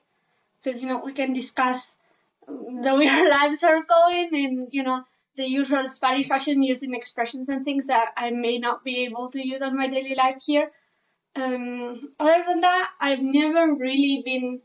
because 0.63 0.83
you 0.83 0.89
know 0.89 1.03
we 1.05 1.13
can 1.13 1.33
discuss 1.33 1.97
the 2.47 2.95
way 2.97 3.09
our 3.17 3.29
lives 3.29 3.63
are 3.63 3.83
going 3.83 4.31
and 4.33 4.69
you 4.73 4.83
know 4.83 5.05
the 5.37 5.49
usual 5.49 5.89
Spanish 5.89 6.29
fashion 6.29 6.63
using 6.63 6.95
expressions 6.95 7.49
and 7.49 7.65
things 7.65 7.89
that 7.89 8.13
I 8.17 8.31
may 8.31 8.59
not 8.59 8.83
be 8.83 9.05
able 9.05 9.29
to 9.31 9.47
use 9.47 9.61
on 9.63 9.77
my 9.77 9.87
daily 9.87 10.15
life 10.15 10.43
here. 10.45 10.71
Um, 11.35 12.11
other 12.19 12.43
than 12.47 12.63
that, 12.63 12.91
I've 12.99 13.23
never 13.23 13.75
really 13.75 14.23
been 14.25 14.63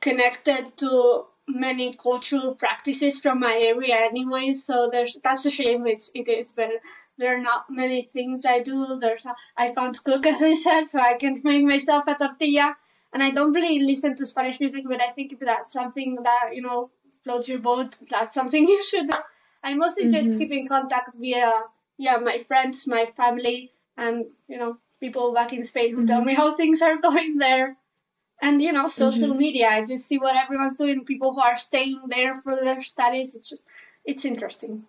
connected 0.00 0.74
to 0.78 1.26
many 1.54 1.92
cultural 1.94 2.54
practices 2.54 3.20
from 3.20 3.40
my 3.40 3.54
area 3.54 3.96
anyway, 3.96 4.54
so 4.54 4.90
there's 4.90 5.18
that's 5.22 5.46
a 5.46 5.50
shame 5.50 5.86
it's 5.86 6.10
it 6.14 6.28
is, 6.28 6.52
but 6.52 6.70
there 7.18 7.36
are 7.36 7.40
not 7.40 7.66
many 7.70 8.02
things 8.02 8.46
I 8.46 8.60
do. 8.60 8.98
There's 9.00 9.26
a, 9.26 9.34
I 9.56 9.72
can't 9.72 10.02
cook 10.02 10.26
as 10.34 10.42
I 10.42 10.54
said, 10.54 10.84
so 10.84 11.00
I 11.00 11.14
can't 11.14 11.44
make 11.44 11.64
myself 11.64 12.04
a 12.06 12.14
tortilla. 12.14 12.76
And 13.12 13.22
I 13.22 13.30
don't 13.30 13.52
really 13.52 13.80
listen 13.80 14.16
to 14.16 14.26
Spanish 14.26 14.60
music, 14.60 14.84
but 14.88 15.02
I 15.02 15.08
think 15.08 15.32
if 15.32 15.40
that's 15.40 15.72
something 15.72 16.18
that, 16.22 16.50
you 16.54 16.62
know, 16.62 16.90
floats 17.24 17.48
your 17.48 17.58
boat, 17.58 17.96
that's 18.08 18.34
something 18.34 18.68
you 18.74 18.84
should 18.84 19.10
do. 19.10 19.16
I 19.64 19.74
mostly 19.74 20.04
mm-hmm. 20.04 20.14
just 20.14 20.38
keep 20.38 20.52
in 20.52 20.68
contact 20.68 21.14
via 21.16 21.50
yeah, 21.98 22.16
my 22.16 22.38
friends, 22.38 22.88
my 22.88 23.06
family 23.16 23.72
and, 23.96 24.24
you 24.48 24.58
know, 24.58 24.78
people 25.00 25.34
back 25.34 25.52
in 25.52 25.64
Spain 25.64 25.90
who 25.90 25.98
mm-hmm. 25.98 26.06
tell 26.06 26.24
me 26.24 26.34
how 26.34 26.54
things 26.54 26.80
are 26.80 26.96
going 27.08 27.36
there. 27.36 27.76
And 28.42 28.62
you 28.62 28.72
know, 28.72 28.88
social 28.88 29.28
mm-hmm. 29.28 29.38
media. 29.38 29.68
I 29.68 29.84
just 29.84 30.06
see 30.06 30.18
what 30.18 30.36
everyone's 30.36 30.76
doing. 30.76 31.04
People 31.04 31.34
who 31.34 31.40
are 31.40 31.58
staying 31.58 32.00
there 32.08 32.34
for 32.34 32.56
their 32.56 32.82
studies. 32.82 33.34
It's 33.34 33.48
just, 33.48 33.64
it's 34.04 34.24
interesting. 34.24 34.84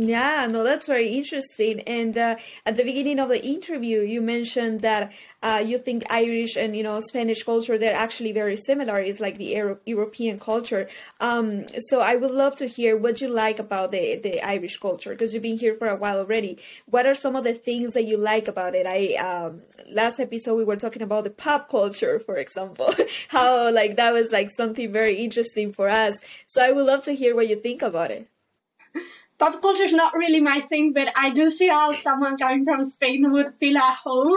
Yeah, 0.00 0.46
no, 0.48 0.62
that's 0.62 0.86
very 0.86 1.08
interesting. 1.08 1.80
And 1.80 2.16
uh, 2.16 2.36
at 2.64 2.76
the 2.76 2.84
beginning 2.84 3.18
of 3.18 3.30
the 3.30 3.44
interview, 3.44 3.98
you 4.02 4.20
mentioned 4.20 4.80
that 4.82 5.10
uh, 5.42 5.60
you 5.66 5.76
think 5.78 6.04
Irish 6.08 6.56
and 6.56 6.76
you 6.76 6.84
know 6.84 7.00
Spanish 7.00 7.42
culture 7.42 7.76
they're 7.76 7.96
actually 7.96 8.30
very 8.30 8.54
similar. 8.54 9.00
It's 9.00 9.18
like 9.18 9.38
the 9.38 9.46
Euro- 9.56 9.78
European 9.86 10.38
culture. 10.38 10.88
Um, 11.20 11.66
so 11.88 12.00
I 12.00 12.14
would 12.14 12.30
love 12.30 12.54
to 12.56 12.66
hear 12.68 12.96
what 12.96 13.20
you 13.20 13.28
like 13.28 13.58
about 13.58 13.90
the 13.90 14.14
the 14.14 14.40
Irish 14.40 14.76
culture 14.78 15.10
because 15.10 15.34
you've 15.34 15.42
been 15.42 15.58
here 15.58 15.74
for 15.74 15.88
a 15.88 15.96
while 15.96 16.18
already. 16.18 16.58
What 16.86 17.04
are 17.04 17.14
some 17.14 17.34
of 17.34 17.42
the 17.42 17.54
things 17.54 17.94
that 17.94 18.04
you 18.04 18.18
like 18.18 18.46
about 18.46 18.76
it? 18.76 18.86
I 18.86 19.14
um, 19.16 19.62
last 19.90 20.20
episode 20.20 20.54
we 20.54 20.64
were 20.64 20.76
talking 20.76 21.02
about 21.02 21.24
the 21.24 21.30
pop 21.30 21.68
culture, 21.68 22.20
for 22.20 22.36
example, 22.36 22.94
how 23.30 23.72
like 23.72 23.96
that 23.96 24.12
was 24.12 24.30
like 24.30 24.48
something 24.50 24.92
very 24.92 25.16
interesting 25.16 25.72
for 25.72 25.88
us. 25.88 26.20
So 26.46 26.62
I 26.62 26.70
would 26.70 26.86
love 26.86 27.02
to 27.04 27.12
hear 27.16 27.34
what 27.34 27.48
you 27.48 27.56
think 27.56 27.82
about 27.82 28.12
it 28.12 28.28
pop 29.38 29.62
culture 29.62 29.84
is 29.84 29.92
not 29.92 30.14
really 30.14 30.40
my 30.40 30.60
thing, 30.60 30.92
but 30.92 31.12
I 31.16 31.30
do 31.30 31.50
see 31.50 31.68
how 31.68 31.92
someone 31.92 32.38
coming 32.38 32.64
from 32.64 32.84
Spain 32.84 33.30
would 33.32 33.54
feel 33.60 33.78
at 33.78 33.96
home. 33.96 34.34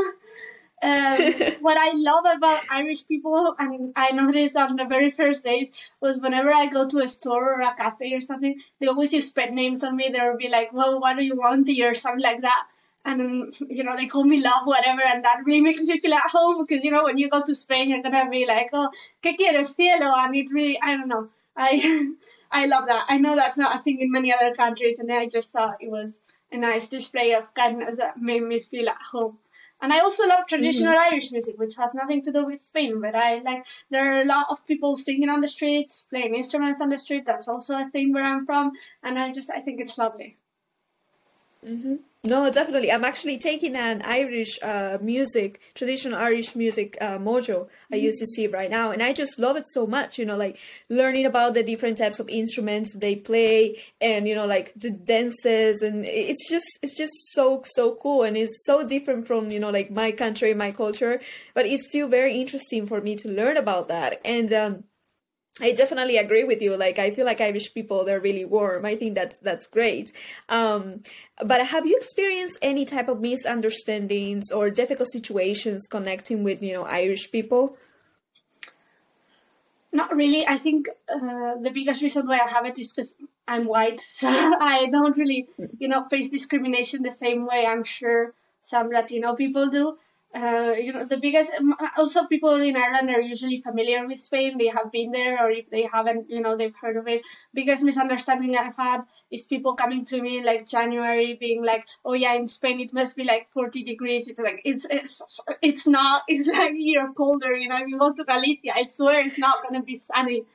Um, 0.83 1.17
what 1.61 1.77
I 1.77 1.91
love 1.93 2.25
about 2.37 2.61
Irish 2.69 3.07
people, 3.07 3.55
and 3.57 3.93
I 3.95 4.11
noticed 4.11 4.55
on 4.55 4.75
the 4.75 4.85
very 4.85 5.11
first 5.11 5.43
days, 5.43 5.71
was 6.01 6.19
whenever 6.19 6.51
I 6.51 6.67
go 6.67 6.87
to 6.87 6.99
a 6.99 7.07
store 7.07 7.55
or 7.55 7.61
a 7.61 7.75
cafe 7.75 8.13
or 8.13 8.21
something, 8.21 8.59
they 8.79 8.87
always 8.87 9.13
use 9.13 9.31
pet 9.31 9.53
names 9.53 9.83
on 9.83 9.95
me. 9.95 10.09
They'll 10.09 10.37
be 10.37 10.49
like, 10.49 10.73
well, 10.73 10.99
what 10.99 11.17
do 11.17 11.23
you 11.23 11.35
want 11.35 11.69
or 11.69 11.95
something 11.95 12.23
like 12.23 12.41
that. 12.41 12.67
And, 13.03 13.51
you 13.67 13.83
know, 13.83 13.97
they 13.97 14.05
call 14.05 14.23
me 14.23 14.43
love, 14.43 14.65
whatever, 14.65 15.01
and 15.01 15.25
that 15.25 15.41
really 15.43 15.61
makes 15.61 15.81
me 15.81 15.99
feel 15.99 16.13
at 16.13 16.29
home 16.31 16.63
because, 16.63 16.83
you 16.83 16.91
know, 16.91 17.05
when 17.05 17.17
you 17.17 17.29
go 17.29 17.43
to 17.43 17.55
Spain, 17.55 17.89
you're 17.89 18.03
going 18.03 18.13
to 18.13 18.29
be 18.29 18.45
like, 18.45 18.69
oh, 18.73 18.91
¿qué 19.23 19.35
quieres, 19.35 19.75
cielo? 19.75 20.13
And 20.15 20.35
it 20.35 20.51
really, 20.51 20.79
I 20.79 20.91
don't 20.91 21.07
know. 21.07 21.29
I, 21.57 22.09
I 22.51 22.65
love 22.65 22.87
that. 22.87 23.05
I 23.07 23.17
know 23.17 23.35
that's 23.35 23.57
not 23.57 23.75
a 23.75 23.83
thing 23.83 24.01
in 24.01 24.11
many 24.11 24.33
other 24.33 24.53
countries, 24.53 24.99
and 24.99 25.11
I 25.11 25.27
just 25.27 25.51
thought 25.51 25.77
it 25.81 25.89
was 25.89 26.21
a 26.51 26.57
nice 26.57 26.89
display 26.89 27.33
of 27.33 27.53
kindness 27.53 27.97
that 27.97 28.21
made 28.21 28.43
me 28.43 28.59
feel 28.59 28.89
at 28.89 29.01
home. 29.11 29.37
And 29.81 29.91
I 29.91 29.99
also 29.99 30.27
love 30.27 30.45
traditional 30.45 30.93
mm-hmm. 30.93 31.13
Irish 31.13 31.31
music, 31.31 31.57
which 31.57 31.75
has 31.77 31.95
nothing 31.95 32.23
to 32.23 32.31
do 32.31 32.45
with 32.45 32.61
Spain, 32.61 33.01
but 33.01 33.15
I 33.15 33.39
like, 33.39 33.65
there 33.89 34.15
are 34.15 34.21
a 34.21 34.25
lot 34.25 34.47
of 34.51 34.67
people 34.67 34.95
singing 34.95 35.29
on 35.29 35.41
the 35.41 35.47
streets, 35.47 36.07
playing 36.09 36.35
instruments 36.35 36.81
on 36.81 36.89
the 36.89 36.99
street. 36.99 37.25
That's 37.25 37.47
also 37.47 37.79
a 37.79 37.89
thing 37.89 38.13
where 38.13 38.23
I'm 38.23 38.45
from. 38.45 38.73
And 39.01 39.17
I 39.17 39.31
just, 39.31 39.49
I 39.49 39.59
think 39.59 39.81
it's 39.81 39.97
lovely. 39.97 40.37
Mm-hmm. 41.65 41.95
No, 42.23 42.51
definitely. 42.51 42.91
I'm 42.91 43.03
actually 43.03 43.39
taking 43.39 43.75
an 43.75 44.03
Irish 44.03 44.59
uh, 44.61 44.99
music, 45.01 45.59
traditional 45.73 46.19
Irish 46.19 46.55
music 46.55 46.95
uh, 47.01 47.17
module 47.17 47.67
at 47.91 47.99
UCC 47.99 48.45
mm-hmm. 48.45 48.53
right 48.53 48.69
now, 48.69 48.91
and 48.91 49.01
I 49.01 49.11
just 49.11 49.39
love 49.39 49.55
it 49.57 49.65
so 49.67 49.87
much. 49.87 50.19
You 50.19 50.25
know, 50.25 50.37
like 50.37 50.59
learning 50.89 51.25
about 51.25 51.55
the 51.55 51.63
different 51.63 51.97
types 51.97 52.19
of 52.19 52.29
instruments 52.29 52.95
they 52.95 53.15
play, 53.15 53.81
and 53.99 54.27
you 54.27 54.35
know, 54.35 54.45
like 54.45 54.71
the 54.75 54.91
dances, 54.91 55.81
and 55.81 56.05
it's 56.05 56.47
just 56.47 56.67
it's 56.83 56.95
just 56.95 57.13
so 57.31 57.63
so 57.65 57.95
cool, 57.95 58.21
and 58.23 58.37
it's 58.37 58.65
so 58.65 58.87
different 58.87 59.25
from 59.25 59.49
you 59.49 59.59
know 59.59 59.71
like 59.71 59.89
my 59.89 60.11
country, 60.11 60.53
my 60.53 60.71
culture, 60.71 61.21
but 61.55 61.65
it's 61.65 61.87
still 61.89 62.07
very 62.07 62.39
interesting 62.39 62.85
for 62.85 63.01
me 63.01 63.15
to 63.17 63.29
learn 63.29 63.57
about 63.57 63.87
that, 63.87 64.21
and. 64.25 64.51
um 64.53 64.83
I 65.59 65.73
definitely 65.73 66.17
agree 66.17 66.43
with 66.43 66.61
you. 66.61 66.77
Like, 66.77 66.97
I 66.97 67.11
feel 67.11 67.25
like 67.25 67.41
Irish 67.41 67.73
people, 67.73 68.05
they're 68.05 68.21
really 68.21 68.45
warm. 68.45 68.85
I 68.85 68.95
think 68.95 69.15
that's, 69.15 69.37
that's 69.39 69.67
great. 69.67 70.11
Um, 70.47 71.01
but 71.43 71.65
have 71.67 71.85
you 71.85 71.97
experienced 71.97 72.57
any 72.61 72.85
type 72.85 73.09
of 73.09 73.19
misunderstandings 73.19 74.49
or 74.49 74.69
difficult 74.69 75.09
situations 75.09 75.87
connecting 75.89 76.43
with, 76.43 76.63
you 76.63 76.73
know, 76.73 76.83
Irish 76.83 77.31
people? 77.31 77.77
Not 79.91 80.15
really. 80.15 80.47
I 80.47 80.57
think 80.57 80.87
uh, 81.09 81.55
the 81.59 81.71
biggest 81.73 82.01
reason 82.01 82.27
why 82.27 82.39
I 82.39 82.49
have 82.49 82.65
it 82.65 82.79
is 82.79 82.93
because 82.93 83.17
I'm 83.45 83.65
white. 83.65 84.01
So 84.09 84.29
I 84.29 84.87
don't 84.89 85.17
really, 85.17 85.49
you 85.79 85.89
know, 85.89 86.07
face 86.07 86.29
discrimination 86.29 87.03
the 87.03 87.11
same 87.11 87.45
way 87.45 87.65
I'm 87.65 87.83
sure 87.83 88.33
some 88.61 88.89
Latino 88.89 89.35
people 89.35 89.69
do 89.69 89.97
uh, 90.33 90.75
you 90.79 90.93
know, 90.93 91.03
the 91.03 91.17
biggest, 91.17 91.51
also 91.97 92.25
people 92.25 92.55
in 92.61 92.77
Ireland 92.77 93.09
are 93.09 93.21
usually 93.21 93.59
familiar 93.59 94.07
with 94.07 94.19
Spain. 94.19 94.57
They 94.57 94.67
have 94.67 94.91
been 94.91 95.11
there, 95.11 95.45
or 95.45 95.51
if 95.51 95.69
they 95.69 95.83
haven't, 95.83 96.29
you 96.29 96.41
know, 96.41 96.55
they've 96.55 96.75
heard 96.75 96.95
of 96.95 97.07
it. 97.07 97.25
Biggest 97.53 97.83
misunderstanding 97.83 98.55
I've 98.55 98.77
had 98.77 99.01
is 99.29 99.45
people 99.47 99.75
coming 99.75 100.05
to 100.05 100.21
me 100.21 100.43
like 100.43 100.67
January 100.67 101.33
being 101.33 101.63
like, 101.63 101.85
oh 102.05 102.13
yeah, 102.13 102.33
in 102.35 102.47
Spain 102.47 102.79
it 102.79 102.93
must 102.93 103.17
be 103.17 103.25
like 103.25 103.49
40 103.49 103.83
degrees. 103.83 104.29
It's 104.29 104.39
like, 104.39 104.61
it's, 104.63 104.85
it's, 104.85 105.21
it's 105.61 105.85
not, 105.85 106.21
it's 106.29 106.47
like 106.47 106.73
you're 106.75 107.13
colder, 107.13 107.53
you 107.55 107.67
know, 107.67 107.79
you 107.85 107.99
go 107.99 108.13
to 108.13 108.23
Galicia, 108.23 108.71
I 108.73 108.83
swear 108.83 109.21
it's 109.21 109.37
not 109.37 109.63
going 109.63 109.81
to 109.81 109.85
be 109.85 109.97
sunny. 109.97 110.45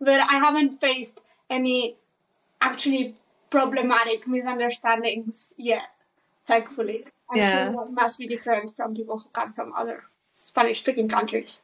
But 0.00 0.20
I 0.20 0.38
haven't 0.38 0.80
faced 0.80 1.18
any 1.50 1.96
actually 2.60 3.14
problematic 3.50 4.28
misunderstandings 4.28 5.54
yet, 5.58 5.88
thankfully. 6.46 7.04
I'm 7.30 7.38
yeah. 7.38 7.72
sure 7.72 7.88
must 7.90 8.18
be 8.18 8.26
different 8.26 8.74
from 8.74 8.94
people 8.94 9.18
who 9.18 9.28
come 9.30 9.52
from 9.52 9.72
other 9.74 10.04
Spanish 10.34 10.80
speaking 10.80 11.08
countries. 11.08 11.62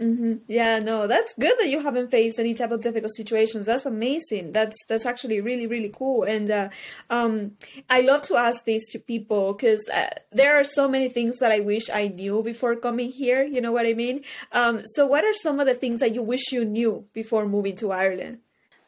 Mm-hmm. 0.00 0.34
Yeah, 0.48 0.80
no, 0.80 1.06
that's 1.06 1.34
good 1.34 1.54
that 1.60 1.68
you 1.68 1.80
haven't 1.80 2.10
faced 2.10 2.40
any 2.40 2.52
type 2.52 2.72
of 2.72 2.82
difficult 2.82 3.12
situations. 3.14 3.66
That's 3.66 3.86
amazing. 3.86 4.50
That's 4.50 4.76
that's 4.88 5.06
actually 5.06 5.40
really 5.40 5.68
really 5.68 5.92
cool. 5.94 6.24
And 6.24 6.50
uh, 6.50 6.68
um, 7.10 7.52
I 7.88 8.00
love 8.00 8.22
to 8.22 8.36
ask 8.36 8.64
this 8.64 8.88
to 8.90 8.98
people 8.98 9.52
because 9.52 9.88
uh, 9.94 10.10
there 10.32 10.58
are 10.58 10.64
so 10.64 10.88
many 10.88 11.08
things 11.08 11.38
that 11.38 11.52
I 11.52 11.60
wish 11.60 11.90
I 11.90 12.08
knew 12.08 12.42
before 12.42 12.74
coming 12.74 13.12
here. 13.12 13.44
You 13.44 13.60
know 13.60 13.70
what 13.70 13.86
I 13.86 13.94
mean? 13.94 14.24
Um, 14.50 14.82
so, 14.84 15.06
what 15.06 15.24
are 15.24 15.34
some 15.34 15.60
of 15.60 15.66
the 15.66 15.74
things 15.74 16.00
that 16.00 16.12
you 16.12 16.22
wish 16.22 16.50
you 16.50 16.64
knew 16.64 17.06
before 17.12 17.46
moving 17.46 17.76
to 17.76 17.92
Ireland? 17.92 18.38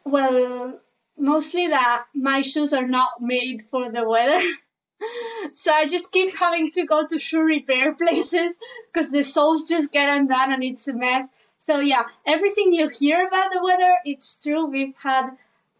Well, 0.03 0.81
mostly 1.17 1.69
that 1.69 2.07
my 2.15 2.43
shoes 2.43 2.73
are 2.73 2.87
not 2.87 3.21
made 3.21 3.63
for 3.71 3.93
the 3.93 4.09
weather. 4.09 4.45
so 5.55 5.73
I 5.73 5.87
just 5.87 6.13
keep 6.13 6.37
having 6.37 6.71
to 6.73 6.87
go 6.87 7.07
to 7.07 7.19
shoe 7.19 7.43
repair 7.43 7.95
places 7.99 8.59
because 8.93 9.11
the 9.11 9.23
soles 9.23 9.65
just 9.65 9.93
get 9.93 10.15
undone 10.15 10.53
and 10.53 10.65
it's 10.65 10.89
a 10.89 10.95
mess. 10.95 11.27
So 11.59 11.81
yeah, 11.81 12.05
everything 12.25 12.73
you 12.73 12.89
hear 12.89 13.27
about 13.27 13.51
the 13.53 13.61
weather, 13.63 13.95
it's 14.05 14.43
true. 14.43 14.67
We've 14.67 14.97
had 15.03 15.31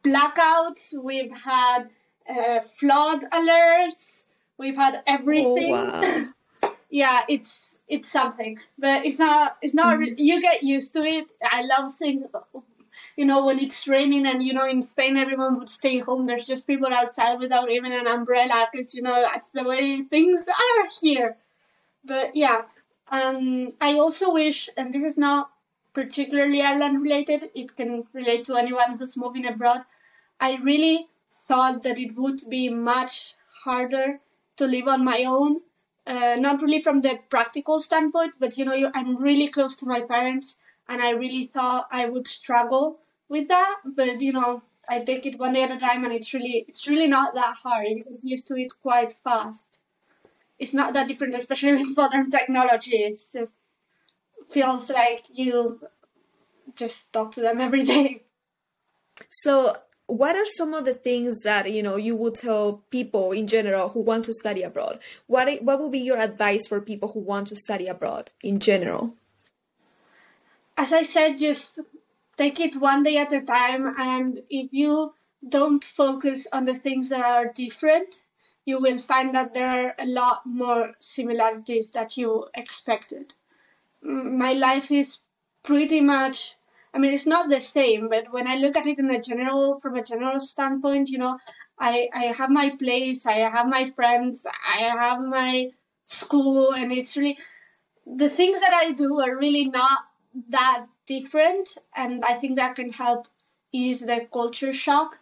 blackouts, 0.03 0.95
we've 1.01 1.33
had 1.33 1.89
uh, 2.29 2.61
flood 2.61 3.23
alerts, 3.31 4.27
we've 4.59 4.77
had 4.77 5.03
everything. 5.07 5.75
Oh, 5.75 6.33
wow. 6.63 6.71
yeah, 6.91 7.23
it's 7.29 7.79
it's 7.89 8.09
something, 8.09 8.59
but 8.79 9.07
it's 9.07 9.19
not 9.19 9.57
it's 9.63 9.75
not. 9.75 9.99
Mm-hmm. 9.99 10.15
You 10.17 10.41
get 10.41 10.63
used 10.63 10.93
to 10.95 11.01
it. 11.01 11.31
I 11.43 11.63
love 11.63 11.91
seeing 11.91 12.25
you 13.17 13.25
know, 13.25 13.47
when 13.47 13.59
it's 13.59 13.89
raining 13.89 14.27
and, 14.27 14.43
you 14.43 14.53
know, 14.53 14.67
in 14.67 14.83
Spain, 14.83 15.17
everyone 15.17 15.59
would 15.59 15.71
stay 15.71 15.99
home. 15.99 16.27
There's 16.27 16.47
just 16.47 16.67
people 16.67 16.93
outside 16.93 17.39
without 17.39 17.71
even 17.71 17.93
an 17.93 18.07
umbrella 18.07 18.69
because, 18.73 18.95
you 18.95 19.03
know, 19.03 19.21
that's 19.21 19.51
the 19.51 19.65
way 19.65 20.03
things 20.03 20.49
are 20.49 20.89
here. 21.03 21.37
But 22.05 22.37
yeah, 22.37 22.63
um, 23.11 23.73
I 23.81 23.95
also 23.95 24.33
wish, 24.33 24.71
and 24.77 24.93
this 24.93 25.05
is 25.05 25.19
not 25.19 25.51
particularly 25.93 26.61
Ireland 26.63 27.03
related, 27.03 27.51
it 27.55 27.75
can 27.75 28.05
relate 28.13 28.45
to 28.47 28.57
anyone 28.57 28.99
who's 28.99 29.17
moving 29.17 29.47
abroad. 29.47 29.83
I 30.39 30.57
really 30.57 31.07
thought 31.33 31.83
that 31.83 31.99
it 31.99 32.15
would 32.17 32.41
be 32.49 32.69
much 32.69 33.35
harder 33.65 34.21
to 34.59 34.67
live 34.67 34.89
on 34.89 35.05
my 35.05 35.25
own. 35.25 35.61
Uh, 36.07 36.37
not 36.39 36.63
really 36.63 36.83
from 36.83 37.01
the 37.01 37.19
practical 37.31 37.81
standpoint, 37.81 38.35
but 38.39 38.57
you 38.59 38.65
know, 38.65 38.91
I'm 38.95 39.17
really 39.17 39.49
close 39.49 39.77
to 39.77 39.87
my 39.87 40.03
parents, 40.03 40.59
and 40.89 41.03
I 41.03 41.11
really 41.11 41.45
thought 41.45 41.87
I 41.91 42.07
would 42.07 42.29
struggle 42.29 42.99
with 43.29 43.49
that, 43.49 43.77
but 43.85 44.21
you 44.21 44.33
know, 44.33 44.63
I 44.89 45.01
take 45.01 45.27
it 45.27 45.39
one 45.39 45.53
day 45.53 45.65
at 45.65 45.71
a 45.71 45.79
time, 45.79 46.05
and 46.05 46.13
it's 46.13 46.33
really 46.33 46.65
it's 46.69 46.87
really 46.89 47.09
not 47.09 47.35
that 47.35 47.57
hard. 47.57 47.89
You 47.89 48.05
get 48.05 48.25
used 48.25 48.49
to 48.49 48.57
it 48.57 48.73
quite 48.83 49.13
fast. 49.13 49.67
It's 50.59 50.75
not 50.75 50.95
that 50.95 51.09
different, 51.09 51.35
especially 51.35 51.73
with 51.77 51.97
modern 51.97 52.31
technology. 52.31 52.97
It 52.97 53.21
just 53.33 53.57
feels 54.49 54.91
like 54.91 55.25
you 55.33 55.81
just 56.75 57.13
talk 57.13 57.33
to 57.33 57.41
them 57.41 57.61
every 57.69 57.85
day. 57.85 58.23
So, 59.29 59.77
what 60.07 60.37
are 60.37 60.47
some 60.47 60.73
of 60.73 60.85
the 60.85 60.95
things 60.95 61.41
that 61.43 61.73
you 61.73 61.83
know 61.83 61.97
you 61.97 62.15
would 62.15 62.37
tell 62.37 62.85
people 62.91 63.33
in 63.33 63.49
general 63.49 63.89
who 63.89 64.01
want 64.01 64.25
to 64.27 64.35
study 64.35 64.63
abroad? 64.63 65.01
What 65.27 65.63
what 65.63 65.81
would 65.81 65.93
be 65.93 65.99
your 65.99 66.19
advice 66.19 66.69
for 66.69 66.81
people 66.81 67.09
who 67.09 67.21
want 67.21 67.49
to 67.49 67.57
study 67.57 67.89
abroad 67.89 68.31
in 68.43 68.61
general? 68.61 69.15
As 70.77 70.93
I 70.93 71.03
said, 71.03 71.39
just 71.39 71.81
take 72.37 72.61
it 72.61 72.77
one 72.77 73.03
day 73.03 73.17
at 73.19 73.33
a 73.33 73.45
time 73.45 73.95
and 73.99 74.43
if 74.51 74.73
you 74.73 75.15
don't 75.47 75.83
focus 75.83 76.47
on 76.53 76.65
the 76.65 76.75
things 76.75 77.11
that 77.11 77.25
are 77.25 77.53
different 77.53 78.15
you 78.65 78.81
will 78.81 78.99
find 78.99 79.35
that 79.35 79.55
there 79.55 79.69
are 79.69 79.95
a 79.99 80.07
lot 80.07 80.45
more 80.45 80.93
similarities 80.99 81.91
that 81.93 82.17
you 82.17 82.47
expected. 82.55 83.33
My 84.03 84.55
life 84.55 84.91
is 84.91 85.21
pretty 85.63 86.01
much 86.01 86.55
i 86.95 86.99
mean 86.99 87.13
it's 87.13 87.27
not 87.27 87.49
the 87.49 87.61
same 87.61 88.09
but 88.09 88.33
when 88.33 88.47
i 88.47 88.57
look 88.57 88.77
at 88.77 88.87
it 88.87 89.01
in 89.01 89.11
a 89.11 89.21
general 89.21 89.81
from 89.81 89.97
a 89.97 90.05
general 90.05 90.39
standpoint 90.39 91.09
you 91.09 91.19
know 91.19 91.37
i 91.77 92.09
i 92.15 92.27
have 92.27 92.51
my 92.51 92.71
place 92.71 93.27
i 93.27 93.39
have 93.57 93.67
my 93.67 93.85
friends 93.85 94.47
i 94.77 94.83
have 94.83 95.21
my 95.21 95.69
school 96.05 96.73
and 96.73 96.93
it's 96.93 97.17
really 97.17 97.37
the 98.07 98.31
things 98.31 98.61
that 98.61 98.73
I 98.73 98.93
do 98.93 99.21
are 99.21 99.39
really 99.39 99.65
not 99.67 99.99
that 100.51 100.87
different, 101.07 101.69
and 101.95 102.25
I 102.25 102.35
think 102.35 102.57
that 102.57 102.77
can 102.77 102.93
help 102.93 103.27
ease 103.73 104.01
the 104.01 104.27
culture 104.33 104.73
shock. 104.73 105.19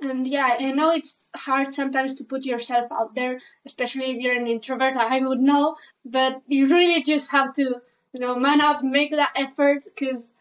And 0.00 0.26
yeah, 0.26 0.56
I 0.58 0.72
know 0.72 0.92
it's 0.92 1.30
hard 1.36 1.72
sometimes 1.72 2.16
to 2.16 2.24
put 2.24 2.44
yourself 2.44 2.90
out 2.92 3.14
there, 3.14 3.40
especially 3.64 4.10
if 4.10 4.18
you're 4.18 4.36
an 4.36 4.48
introvert. 4.48 4.96
I 4.96 5.20
would 5.20 5.40
know, 5.40 5.76
but 6.04 6.42
you 6.46 6.66
really 6.66 7.02
just 7.02 7.32
have 7.32 7.54
to, 7.54 7.80
you 8.12 8.20
know, 8.20 8.36
man 8.36 8.60
up, 8.60 8.82
make 8.82 9.12
that 9.12 9.32
effort, 9.36 9.84
because 9.84 10.34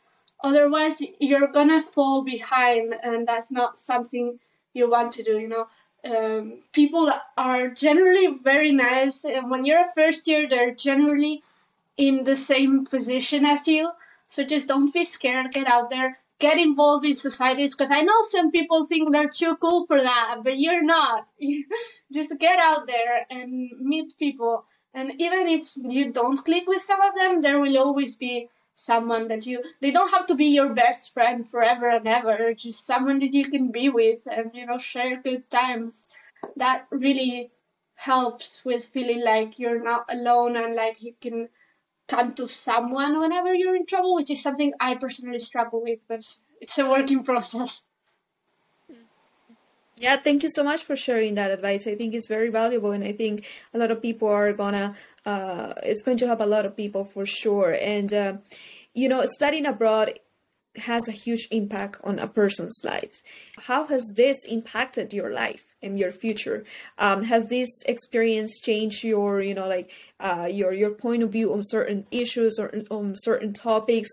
otherwise 0.44 1.02
you're 1.20 1.52
gonna 1.52 1.82
fall 1.82 2.24
behind, 2.24 2.94
and 3.02 3.28
that's 3.28 3.52
not 3.52 3.78
something 3.78 4.40
you 4.74 4.90
want 4.90 5.14
to 5.14 5.24
do. 5.24 5.40
You 5.40 5.48
know, 5.48 5.68
um, 6.04 6.60
people 6.74 7.10
are 7.38 7.70
generally 7.70 8.28
very 8.44 8.72
nice, 8.72 9.24
and 9.24 9.50
when 9.50 9.66
you're 9.66 9.82
a 9.82 9.94
first 9.96 10.28
year, 10.28 10.50
they're 10.50 10.72
generally 10.76 11.44
in 11.98 12.24
the 12.24 12.36
same 12.36 12.86
position 12.86 13.46
as 13.46 13.68
you. 13.68 13.92
So 14.28 14.44
just 14.44 14.68
don't 14.68 14.94
be 14.94 15.06
scared. 15.06 15.52
Get 15.52 15.68
out 15.68 15.90
there 15.90 16.18
get 16.44 16.58
involved 16.58 17.06
in 17.06 17.16
societies 17.16 17.74
because 17.74 17.90
I 17.90 18.02
know 18.02 18.24
some 18.24 18.52
people 18.52 18.86
think 18.86 19.12
they're 19.12 19.30
too 19.30 19.56
cool 19.56 19.86
for 19.86 20.00
that, 20.00 20.42
but 20.44 20.60
you're 20.60 20.84
not. 20.84 21.26
Just 22.14 22.38
get 22.38 22.60
out 22.60 22.86
there 22.86 23.26
and 23.30 23.72
meet 23.80 24.18
people. 24.20 24.66
And 24.94 25.22
even 25.22 25.48
if 25.48 25.72
you 25.78 26.12
don't 26.12 26.44
click 26.44 26.66
with 26.68 26.82
some 26.82 27.02
of 27.02 27.16
them, 27.16 27.42
there 27.42 27.60
will 27.60 27.78
always 27.78 28.18
be 28.18 28.50
someone 28.76 29.30
that 29.30 29.46
you, 29.46 29.64
they 29.82 29.92
don't 29.92 30.14
have 30.14 30.28
to 30.28 30.36
be 30.36 30.48
your 30.48 30.74
best 30.74 31.14
friend 31.14 31.48
forever 31.50 31.88
and 31.90 32.08
ever, 32.08 32.54
just 32.54 32.86
someone 32.86 33.20
that 33.20 33.34
you 33.34 33.46
can 33.46 33.72
be 33.72 33.88
with 33.90 34.20
and, 34.30 34.52
you 34.54 34.66
know, 34.66 34.80
share 34.80 35.22
good 35.22 35.50
times. 35.50 36.10
That 36.58 36.88
really 36.92 37.52
helps 37.96 38.66
with 38.66 38.84
feeling 38.84 39.24
like 39.24 39.60
you're 39.60 39.82
not 39.82 40.12
alone 40.12 40.58
and 40.58 40.76
like 40.76 41.02
you 41.02 41.14
can 41.22 41.48
come 42.08 42.34
to 42.34 42.48
someone 42.48 43.20
whenever 43.20 43.54
you're 43.54 43.76
in 43.76 43.86
trouble, 43.86 44.16
which 44.16 44.32
is 44.32 44.42
something 44.42 44.74
I 44.80 44.96
personally 44.96 45.40
struggle 45.40 45.82
with, 45.82 46.00
but 46.08 46.22
it's 46.62 46.78
a 46.78 46.90
working 46.90 47.24
process. 47.24 47.84
Yeah, 49.96 50.18
thank 50.18 50.44
you 50.44 50.50
so 50.50 50.64
much 50.64 50.84
for 50.84 50.96
sharing 50.96 51.36
that 51.36 51.52
advice. 51.52 51.88
I 51.88 51.96
think 51.96 52.14
it's 52.14 52.28
very 52.28 52.50
valuable, 52.50 52.92
and 52.92 53.04
I 53.04 53.12
think 53.12 53.46
a 53.74 53.78
lot 53.78 53.92
of 53.92 54.02
people 54.02 54.28
are 54.28 54.52
gonna, 54.52 54.96
uh, 55.26 55.74
it's 55.84 56.04
going 56.04 56.18
to 56.18 56.28
help 56.28 56.42
a 56.42 56.46
lot 56.46 56.66
of 56.66 56.76
people 56.76 57.06
for 57.06 57.26
sure. 57.26 57.78
And, 57.80 58.14
uh, 58.14 58.38
you 58.94 59.08
know, 59.08 59.26
studying 59.26 59.66
abroad 59.66 60.20
has 60.76 61.08
a 61.08 61.12
huge 61.12 61.48
impact 61.52 62.02
on 62.04 62.20
a 62.20 62.28
person's 62.28 62.82
life. 62.84 63.22
How 63.58 63.86
has 63.86 64.14
this 64.16 64.44
impacted 64.46 65.14
your 65.14 65.32
life 65.32 65.73
and 65.84 66.00
your 66.00 66.12
future? 66.12 66.66
Um, 66.98 67.24
has 67.24 67.48
this 67.48 67.84
experience 67.84 68.60
changed 68.60 69.04
your, 69.04 69.42
you 69.42 69.54
know, 69.54 69.68
like 69.68 69.92
uh, 70.20 70.48
your 70.52 70.74
your 70.74 70.92
point 70.92 71.24
of 71.24 71.32
view 71.32 71.54
on 71.54 71.62
certain 71.64 72.06
issues 72.12 72.60
or 72.60 72.72
on 72.90 73.16
certain 73.16 73.54
topics? 73.54 74.10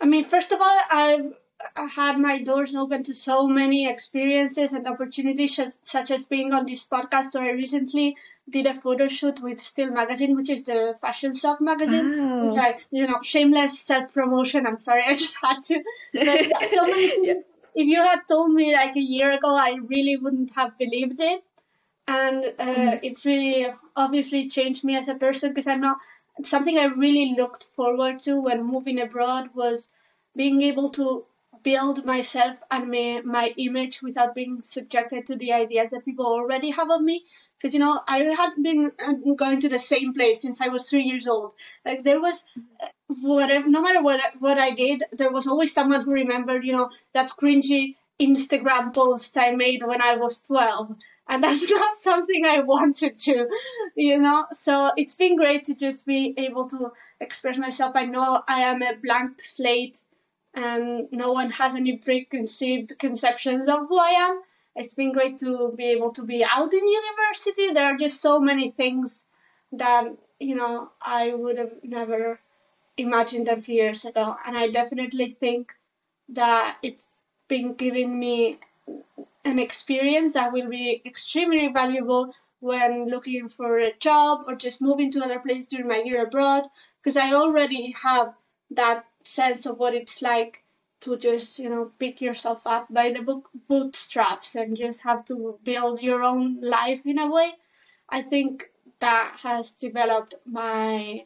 I 0.00 0.06
mean, 0.06 0.24
first 0.24 0.52
of 0.52 0.60
all, 0.60 0.78
I've 0.90 1.32
I 1.76 1.86
had 1.86 2.18
my 2.18 2.40
doors 2.42 2.74
open 2.76 3.02
to 3.04 3.14
so 3.14 3.48
many 3.48 3.88
experiences 3.88 4.72
and 4.72 4.86
opportunities, 4.86 5.58
such 5.82 6.10
as 6.12 6.26
being 6.26 6.52
on 6.52 6.66
this 6.66 6.88
podcast. 6.88 7.34
Or 7.34 7.42
I 7.42 7.50
recently 7.50 8.16
did 8.48 8.66
a 8.66 8.74
photo 8.74 9.08
shoot 9.08 9.40
with 9.40 9.60
Still 9.60 9.90
Magazine, 9.90 10.36
which 10.36 10.50
is 10.50 10.64
the 10.64 10.96
fashion 11.00 11.34
stock 11.34 11.60
magazine. 11.60 12.16
Wow. 12.16 12.46
Which 12.46 12.58
I, 12.58 12.78
you 12.90 13.06
know, 13.08 13.22
shameless 13.22 13.80
self 13.80 14.14
promotion. 14.14 14.66
I'm 14.66 14.78
sorry, 14.78 15.02
I 15.06 15.14
just 15.14 15.38
had 15.42 15.62
to. 15.62 15.82
So 16.70 16.86
many. 16.86 17.12
Yeah. 17.26 17.34
If 17.78 17.86
you 17.86 18.02
had 18.02 18.22
told 18.26 18.52
me 18.52 18.74
like 18.74 18.96
a 18.96 19.00
year 19.00 19.30
ago, 19.30 19.56
I 19.56 19.78
really 19.86 20.16
wouldn't 20.16 20.52
have 20.56 20.76
believed 20.76 21.20
it. 21.20 21.44
And 22.08 22.44
uh, 22.44 22.64
mm. 22.64 23.00
it 23.04 23.24
really 23.24 23.66
obviously 23.94 24.48
changed 24.48 24.82
me 24.82 24.96
as 24.96 25.06
a 25.06 25.14
person 25.14 25.50
because 25.50 25.68
I'm 25.68 25.80
not 25.80 25.98
something 26.42 26.76
I 26.76 26.86
really 26.86 27.36
looked 27.36 27.62
forward 27.62 28.20
to 28.22 28.40
when 28.40 28.64
moving 28.64 29.00
abroad 29.00 29.50
was 29.54 29.86
being 30.34 30.60
able 30.62 30.88
to 30.98 31.24
build 31.62 32.04
myself 32.04 32.56
and 32.70 32.90
my, 32.90 33.22
my 33.24 33.54
image 33.56 34.02
without 34.02 34.34
being 34.34 34.60
subjected 34.60 35.26
to 35.26 35.36
the 35.36 35.52
ideas 35.52 35.90
that 35.90 36.04
people 36.04 36.26
already 36.26 36.70
have 36.70 36.90
of 36.90 37.00
me. 37.00 37.24
Because, 37.56 37.74
you 37.74 37.80
know, 37.80 38.00
I 38.06 38.18
had 38.18 38.62
been 38.62 38.92
uh, 39.04 39.34
going 39.34 39.60
to 39.60 39.68
the 39.68 39.78
same 39.78 40.14
place 40.14 40.42
since 40.42 40.60
I 40.60 40.68
was 40.68 40.88
three 40.88 41.04
years 41.04 41.26
old. 41.26 41.52
Like, 41.84 42.04
there 42.04 42.20
was, 42.20 42.44
uh, 42.80 42.86
whatever, 43.20 43.68
no 43.68 43.82
matter 43.82 44.02
what, 44.02 44.20
what 44.38 44.58
I 44.58 44.70
did, 44.70 45.02
there 45.12 45.32
was 45.32 45.46
always 45.46 45.72
someone 45.74 46.04
who 46.04 46.12
remembered, 46.12 46.64
you 46.64 46.76
know, 46.76 46.90
that 47.14 47.30
cringy 47.30 47.96
Instagram 48.20 48.94
post 48.94 49.36
I 49.36 49.52
made 49.52 49.84
when 49.84 50.02
I 50.02 50.16
was 50.16 50.44
12. 50.46 50.96
And 51.28 51.42
that's 51.44 51.70
not 51.70 51.96
something 51.98 52.44
I 52.46 52.60
wanted 52.60 53.18
to, 53.18 53.48
you 53.96 54.20
know? 54.20 54.46
So 54.52 54.92
it's 54.96 55.16
been 55.16 55.36
great 55.36 55.64
to 55.64 55.74
just 55.74 56.06
be 56.06 56.34
able 56.36 56.68
to 56.68 56.92
express 57.20 57.58
myself. 57.58 57.92
I 57.96 58.06
know 58.06 58.42
I 58.46 58.62
am 58.62 58.82
a 58.82 58.94
blank 58.94 59.40
slate 59.42 59.98
and 60.54 61.08
no 61.12 61.32
one 61.32 61.50
has 61.52 61.74
any 61.74 61.96
preconceived 61.96 62.98
conceptions 62.98 63.68
of 63.68 63.88
who 63.88 63.98
I 63.98 64.10
am. 64.30 64.42
It's 64.76 64.94
been 64.94 65.12
great 65.12 65.38
to 65.38 65.72
be 65.76 65.86
able 65.86 66.12
to 66.12 66.24
be 66.24 66.44
out 66.44 66.72
in 66.72 66.88
university. 66.88 67.72
There 67.72 67.86
are 67.86 67.96
just 67.96 68.20
so 68.20 68.38
many 68.40 68.70
things 68.70 69.24
that, 69.72 70.06
you 70.38 70.54
know, 70.54 70.90
I 71.02 71.34
would 71.34 71.58
have 71.58 71.72
never 71.82 72.38
imagined 72.96 73.48
a 73.48 73.60
few 73.60 73.74
years 73.74 74.04
ago. 74.04 74.36
And 74.46 74.56
I 74.56 74.68
definitely 74.68 75.30
think 75.30 75.74
that 76.30 76.76
it's 76.82 77.18
been 77.48 77.74
giving 77.74 78.18
me 78.18 78.58
an 79.44 79.58
experience 79.58 80.34
that 80.34 80.52
will 80.52 80.68
be 80.68 81.02
extremely 81.04 81.68
valuable 81.68 82.34
when 82.60 83.08
looking 83.08 83.48
for 83.48 83.78
a 83.78 83.92
job 83.98 84.42
or 84.46 84.56
just 84.56 84.82
moving 84.82 85.12
to 85.12 85.22
other 85.24 85.38
places 85.38 85.68
during 85.68 85.88
my 85.88 86.02
year 86.02 86.24
abroad 86.24 86.64
because 87.00 87.16
I 87.16 87.34
already 87.34 87.94
have 88.02 88.34
that 88.72 89.06
sense 89.24 89.66
of 89.66 89.78
what 89.78 89.94
it's 89.94 90.22
like 90.22 90.62
to 91.00 91.16
just 91.16 91.58
you 91.58 91.68
know 91.68 91.90
pick 91.98 92.20
yourself 92.20 92.62
up 92.66 92.86
by 92.90 93.10
the 93.10 93.42
bootstraps 93.68 94.54
and 94.56 94.76
just 94.76 95.04
have 95.04 95.24
to 95.26 95.58
build 95.62 96.02
your 96.02 96.22
own 96.22 96.60
life 96.60 97.06
in 97.06 97.18
a 97.18 97.30
way. 97.30 97.52
I 98.08 98.22
think 98.22 98.70
that 99.00 99.36
has 99.42 99.72
developed 99.72 100.34
my 100.46 101.24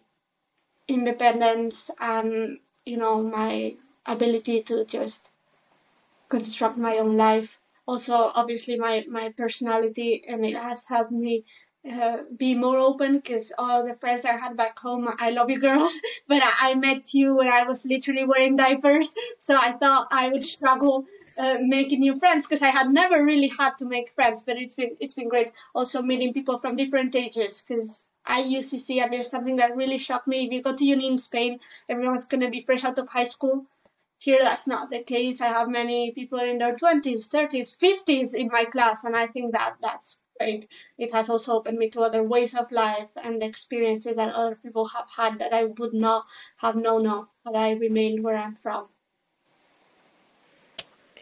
independence 0.88 1.90
and 1.98 2.58
you 2.84 2.96
know 2.96 3.22
my 3.22 3.76
ability 4.06 4.62
to 4.64 4.84
just 4.84 5.30
construct 6.28 6.76
my 6.76 6.98
own 6.98 7.16
life. 7.16 7.60
Also 7.86 8.14
obviously 8.14 8.78
my 8.78 9.04
my 9.08 9.30
personality 9.30 10.24
and 10.26 10.44
it 10.44 10.56
has 10.56 10.84
helped 10.86 11.12
me 11.12 11.44
uh, 11.90 12.18
be 12.36 12.54
more 12.54 12.78
open 12.78 13.16
because 13.16 13.52
all 13.58 13.84
the 13.84 13.94
friends 13.94 14.24
I 14.24 14.36
had 14.36 14.56
back 14.56 14.78
home, 14.78 15.08
I 15.18 15.30
love 15.30 15.50
you 15.50 15.58
girls, 15.58 15.98
but 16.28 16.42
I, 16.42 16.70
I, 16.70 16.74
met 16.74 17.12
you 17.12 17.36
when 17.36 17.48
I 17.48 17.64
was 17.64 17.84
literally 17.84 18.24
wearing 18.24 18.56
diapers, 18.56 19.14
so 19.38 19.56
I 19.60 19.72
thought 19.72 20.08
I 20.12 20.28
would 20.28 20.44
struggle 20.44 21.06
uh, 21.36 21.56
making 21.60 22.00
new 22.00 22.18
friends 22.18 22.46
because 22.46 22.62
I 22.62 22.68
had 22.68 22.88
never 22.88 23.24
really 23.24 23.48
had 23.48 23.78
to 23.78 23.86
make 23.86 24.14
friends, 24.14 24.44
but 24.44 24.58
it's 24.58 24.76
been 24.76 24.96
it's 25.00 25.14
been 25.14 25.28
great 25.28 25.50
also 25.74 26.02
meeting 26.02 26.32
people 26.32 26.58
from 26.58 26.76
different 26.76 27.16
ages 27.16 27.64
because 27.66 28.06
I 28.24 28.42
UCC 28.42 29.02
and 29.02 29.12
there's 29.12 29.30
something 29.30 29.56
that 29.56 29.76
really 29.76 29.98
shocked 29.98 30.28
me. 30.28 30.46
If 30.46 30.52
you 30.52 30.62
go 30.62 30.76
to 30.76 30.84
uni 30.84 31.08
in 31.08 31.18
Spain, 31.18 31.58
everyone's 31.88 32.26
gonna 32.26 32.50
be 32.50 32.60
fresh 32.60 32.84
out 32.84 32.98
of 32.98 33.08
high 33.08 33.24
school. 33.24 33.66
Here, 34.18 34.38
that's 34.40 34.68
not 34.68 34.90
the 34.90 35.02
case. 35.02 35.40
I 35.40 35.48
have 35.48 35.68
many 35.68 36.12
people 36.12 36.38
in 36.38 36.58
their 36.58 36.76
20s, 36.76 37.28
30s, 37.28 37.76
50s 37.76 38.34
in 38.34 38.48
my 38.52 38.66
class, 38.66 39.02
and 39.02 39.16
I 39.16 39.26
think 39.26 39.52
that 39.52 39.78
that's 39.80 40.22
great. 40.42 40.68
It 40.98 41.12
has 41.12 41.28
also 41.28 41.54
opened 41.54 41.78
me 41.78 41.90
to 41.90 42.02
other 42.02 42.22
ways 42.22 42.54
of 42.54 42.72
life 42.72 43.08
and 43.16 43.42
experiences 43.42 44.16
that 44.16 44.34
other 44.34 44.56
people 44.56 44.86
have 44.86 45.08
had 45.08 45.38
that 45.40 45.52
I 45.52 45.64
would 45.64 45.94
not 45.94 46.26
have 46.58 46.76
known 46.76 47.06
of 47.06 47.28
had 47.44 47.54
I 47.54 47.70
remained 47.72 48.24
where 48.24 48.36
I'm 48.36 48.56
from 48.56 48.88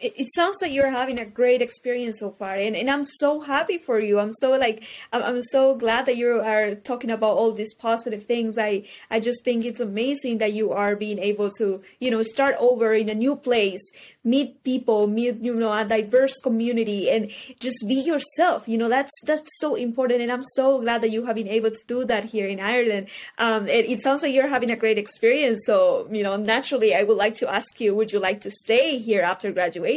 it, 0.01 0.27
sounds 0.33 0.57
like 0.61 0.71
you're 0.71 0.89
having 0.89 1.19
a 1.19 1.25
great 1.25 1.61
experience 1.61 2.19
so 2.19 2.31
far 2.31 2.55
and, 2.55 2.75
and 2.75 2.89
i'm 2.89 3.03
so 3.03 3.39
happy 3.39 3.77
for 3.77 3.99
you. 3.99 4.19
I'm 4.19 4.31
so 4.31 4.57
like 4.57 4.83
I'm, 5.13 5.23
I'm 5.23 5.41
so 5.41 5.75
glad 5.75 6.05
that 6.07 6.17
you 6.17 6.41
are 6.41 6.75
talking 6.75 7.11
about 7.11 7.37
all 7.37 7.51
these 7.51 7.73
positive 7.73 8.25
things. 8.25 8.57
I 8.57 8.83
i 9.09 9.19
just 9.19 9.43
think 9.43 9.65
it's 9.65 9.79
amazing 9.79 10.39
that 10.39 10.53
you 10.53 10.71
are 10.71 10.95
being 10.95 11.19
able 11.19 11.49
to 11.59 11.81
you 11.99 12.11
know 12.11 12.23
start 12.23 12.55
over 12.59 12.93
in 12.93 13.09
a 13.09 13.15
new 13.15 13.35
place 13.35 13.91
meet 14.23 14.63
people 14.63 15.07
meet 15.07 15.37
you 15.39 15.53
know 15.55 15.73
a 15.73 15.85
diverse 15.85 16.39
community 16.41 17.09
and 17.09 17.31
just 17.59 17.85
be 17.87 17.95
yourself. 17.95 18.67
You 18.67 18.77
know 18.77 18.89
that's 18.89 19.13
that's 19.25 19.49
so 19.59 19.75
important 19.75 20.21
and 20.21 20.31
i'm 20.31 20.43
so 20.43 20.79
glad 20.81 21.01
that 21.01 21.11
you 21.11 21.25
have 21.25 21.35
been 21.35 21.47
able 21.47 21.71
to 21.71 21.83
do 21.87 22.05
that 22.05 22.25
here 22.25 22.47
in 22.47 22.59
ireland. 22.59 23.07
Um, 23.37 23.67
it, 23.67 23.85
it 23.89 23.99
sounds 23.99 24.21
like 24.21 24.33
you're 24.33 24.47
having 24.47 24.71
a 24.71 24.75
great 24.75 24.97
experience. 24.97 25.63
So 25.65 26.07
you 26.11 26.23
know 26.23 26.35
naturally 26.37 26.95
i 26.95 27.03
would 27.03 27.17
like 27.17 27.35
to 27.35 27.49
ask 27.49 27.79
you 27.79 27.95
would 27.95 28.11
you 28.11 28.19
like 28.19 28.41
to 28.41 28.51
stay 28.51 28.97
here 28.97 29.21
after 29.21 29.51
graduation 29.51 29.90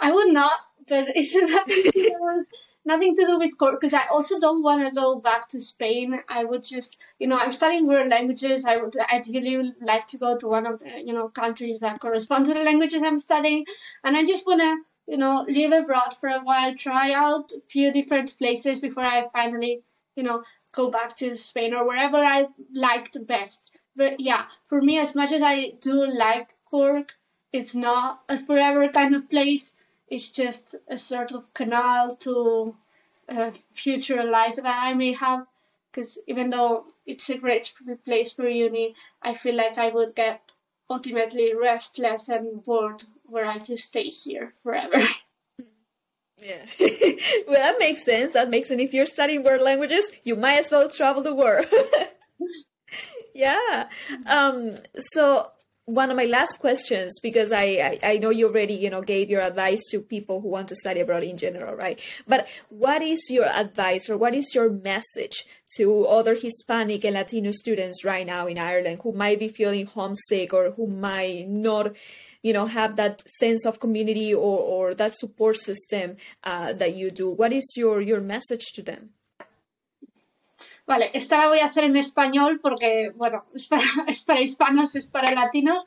i 0.00 0.12
would 0.12 0.32
not 0.32 0.52
but 0.88 1.08
it's 1.14 1.34
nothing 1.56 2.46
nothing 2.88 3.14
to 3.14 3.26
do 3.26 3.38
with 3.38 3.56
Cork 3.56 3.80
because 3.80 3.94
I 3.94 4.06
also 4.10 4.40
don't 4.40 4.62
want 4.62 4.84
to 4.84 4.94
go 4.94 5.20
back 5.20 5.48
to 5.50 5.60
Spain. 5.60 6.18
I 6.28 6.42
would 6.44 6.64
just, 6.64 7.00
you 7.18 7.28
know, 7.28 7.38
I'm 7.38 7.52
studying 7.52 7.86
world 7.86 8.08
languages. 8.08 8.64
I 8.64 8.78
would 8.78 8.96
ideally 8.98 9.74
like 9.80 10.06
to 10.08 10.18
go 10.18 10.36
to 10.38 10.48
one 10.48 10.66
of 10.66 10.80
the, 10.80 10.90
you 11.04 11.12
know, 11.12 11.28
countries 11.28 11.80
that 11.80 12.00
correspond 12.00 12.46
to 12.46 12.54
the 12.54 12.64
languages 12.64 13.02
I'm 13.04 13.18
studying. 13.18 13.66
And 14.02 14.16
I 14.16 14.24
just 14.24 14.46
want 14.46 14.62
to, 14.62 15.12
you 15.12 15.18
know, 15.18 15.44
live 15.46 15.72
abroad 15.72 16.16
for 16.18 16.30
a 16.30 16.40
while, 16.40 16.74
try 16.74 17.12
out 17.12 17.52
a 17.52 17.60
few 17.68 17.92
different 17.92 18.36
places 18.38 18.80
before 18.80 19.04
I 19.04 19.28
finally, 19.32 19.82
you 20.16 20.22
know, 20.22 20.42
go 20.72 20.90
back 20.90 21.16
to 21.18 21.36
Spain 21.36 21.74
or 21.74 21.86
wherever 21.86 22.16
I 22.16 22.46
liked 22.72 23.16
best. 23.26 23.70
But 23.96 24.20
yeah, 24.20 24.44
for 24.66 24.80
me, 24.80 24.98
as 24.98 25.14
much 25.14 25.32
as 25.32 25.42
I 25.42 25.72
do 25.80 26.06
like 26.06 26.48
Cork, 26.70 27.14
it's 27.52 27.74
not 27.74 28.22
a 28.28 28.38
forever 28.38 28.88
kind 28.90 29.14
of 29.14 29.30
place. 29.30 29.74
It's 30.08 30.30
just 30.30 30.74
a 30.88 30.98
sort 30.98 31.32
of 31.32 31.52
canal 31.54 32.16
to 32.16 32.74
a 33.28 33.52
future 33.72 34.24
life 34.24 34.56
that 34.56 34.66
I 34.66 34.94
may 34.94 35.12
have. 35.12 35.46
Because 35.90 36.18
even 36.26 36.50
though 36.50 36.84
it's 37.06 37.30
a 37.30 37.38
great 37.38 37.72
place 38.04 38.32
for 38.32 38.48
uni, 38.48 38.94
I 39.22 39.34
feel 39.34 39.54
like 39.54 39.78
I 39.78 39.88
would 39.88 40.14
get 40.14 40.42
ultimately 40.90 41.54
restless 41.54 42.28
and 42.28 42.62
bored 42.62 43.02
were 43.28 43.44
I 43.44 43.58
to 43.58 43.76
stay 43.76 44.04
here 44.04 44.52
forever. 44.62 45.02
Yeah. 46.40 46.64
well, 47.48 47.58
that 47.58 47.76
makes 47.78 48.04
sense. 48.04 48.32
That 48.32 48.48
makes 48.48 48.68
sense. 48.68 48.80
If 48.80 48.94
you're 48.94 49.06
studying 49.06 49.42
world 49.42 49.62
languages, 49.62 50.10
you 50.22 50.36
might 50.36 50.58
as 50.58 50.70
well 50.70 50.88
travel 50.88 51.22
the 51.22 51.34
world. 51.34 51.66
yeah. 53.34 53.88
Um, 54.26 54.74
so 54.98 55.50
one 55.88 56.10
of 56.10 56.18
my 56.18 56.26
last 56.26 56.58
questions, 56.60 57.18
because 57.18 57.50
I, 57.50 57.64
I, 57.64 57.98
I, 58.02 58.18
know 58.18 58.28
you 58.28 58.48
already, 58.48 58.74
you 58.74 58.90
know, 58.90 59.00
gave 59.00 59.30
your 59.30 59.40
advice 59.40 59.82
to 59.90 60.00
people 60.02 60.42
who 60.42 60.48
want 60.48 60.68
to 60.68 60.76
study 60.76 61.00
abroad 61.00 61.22
in 61.22 61.38
general, 61.38 61.74
right? 61.74 61.98
But 62.26 62.46
what 62.68 63.00
is 63.00 63.30
your 63.30 63.46
advice 63.46 64.10
or 64.10 64.18
what 64.18 64.34
is 64.34 64.54
your 64.54 64.68
message 64.68 65.46
to 65.76 66.04
other 66.04 66.34
Hispanic 66.34 67.04
and 67.04 67.14
Latino 67.14 67.52
students 67.52 68.04
right 68.04 68.26
now 68.26 68.46
in 68.46 68.58
Ireland 68.58 69.00
who 69.02 69.12
might 69.12 69.38
be 69.38 69.48
feeling 69.48 69.86
homesick 69.86 70.52
or 70.52 70.72
who 70.72 70.88
might 70.88 71.48
not, 71.48 71.96
you 72.42 72.52
know, 72.52 72.66
have 72.66 72.96
that 72.96 73.22
sense 73.26 73.64
of 73.64 73.80
community 73.80 74.34
or, 74.34 74.58
or 74.58 74.94
that 74.94 75.14
support 75.14 75.56
system 75.56 76.16
uh, 76.44 76.74
that 76.74 76.96
you 76.96 77.10
do? 77.10 77.30
What 77.30 77.54
is 77.54 77.66
your, 77.78 78.02
your 78.02 78.20
message 78.20 78.72
to 78.74 78.82
them? 78.82 79.10
Vale, 80.88 81.10
esta 81.12 81.36
la 81.36 81.48
voy 81.48 81.58
a 81.58 81.66
hacer 81.66 81.84
en 81.84 81.96
español 81.96 82.60
porque, 82.62 83.12
bueno, 83.14 83.44
es 83.54 83.68
para, 83.68 83.82
es 84.08 84.24
para 84.24 84.40
hispanos, 84.40 84.94
es 84.94 85.06
para 85.06 85.32
latinos. 85.32 85.86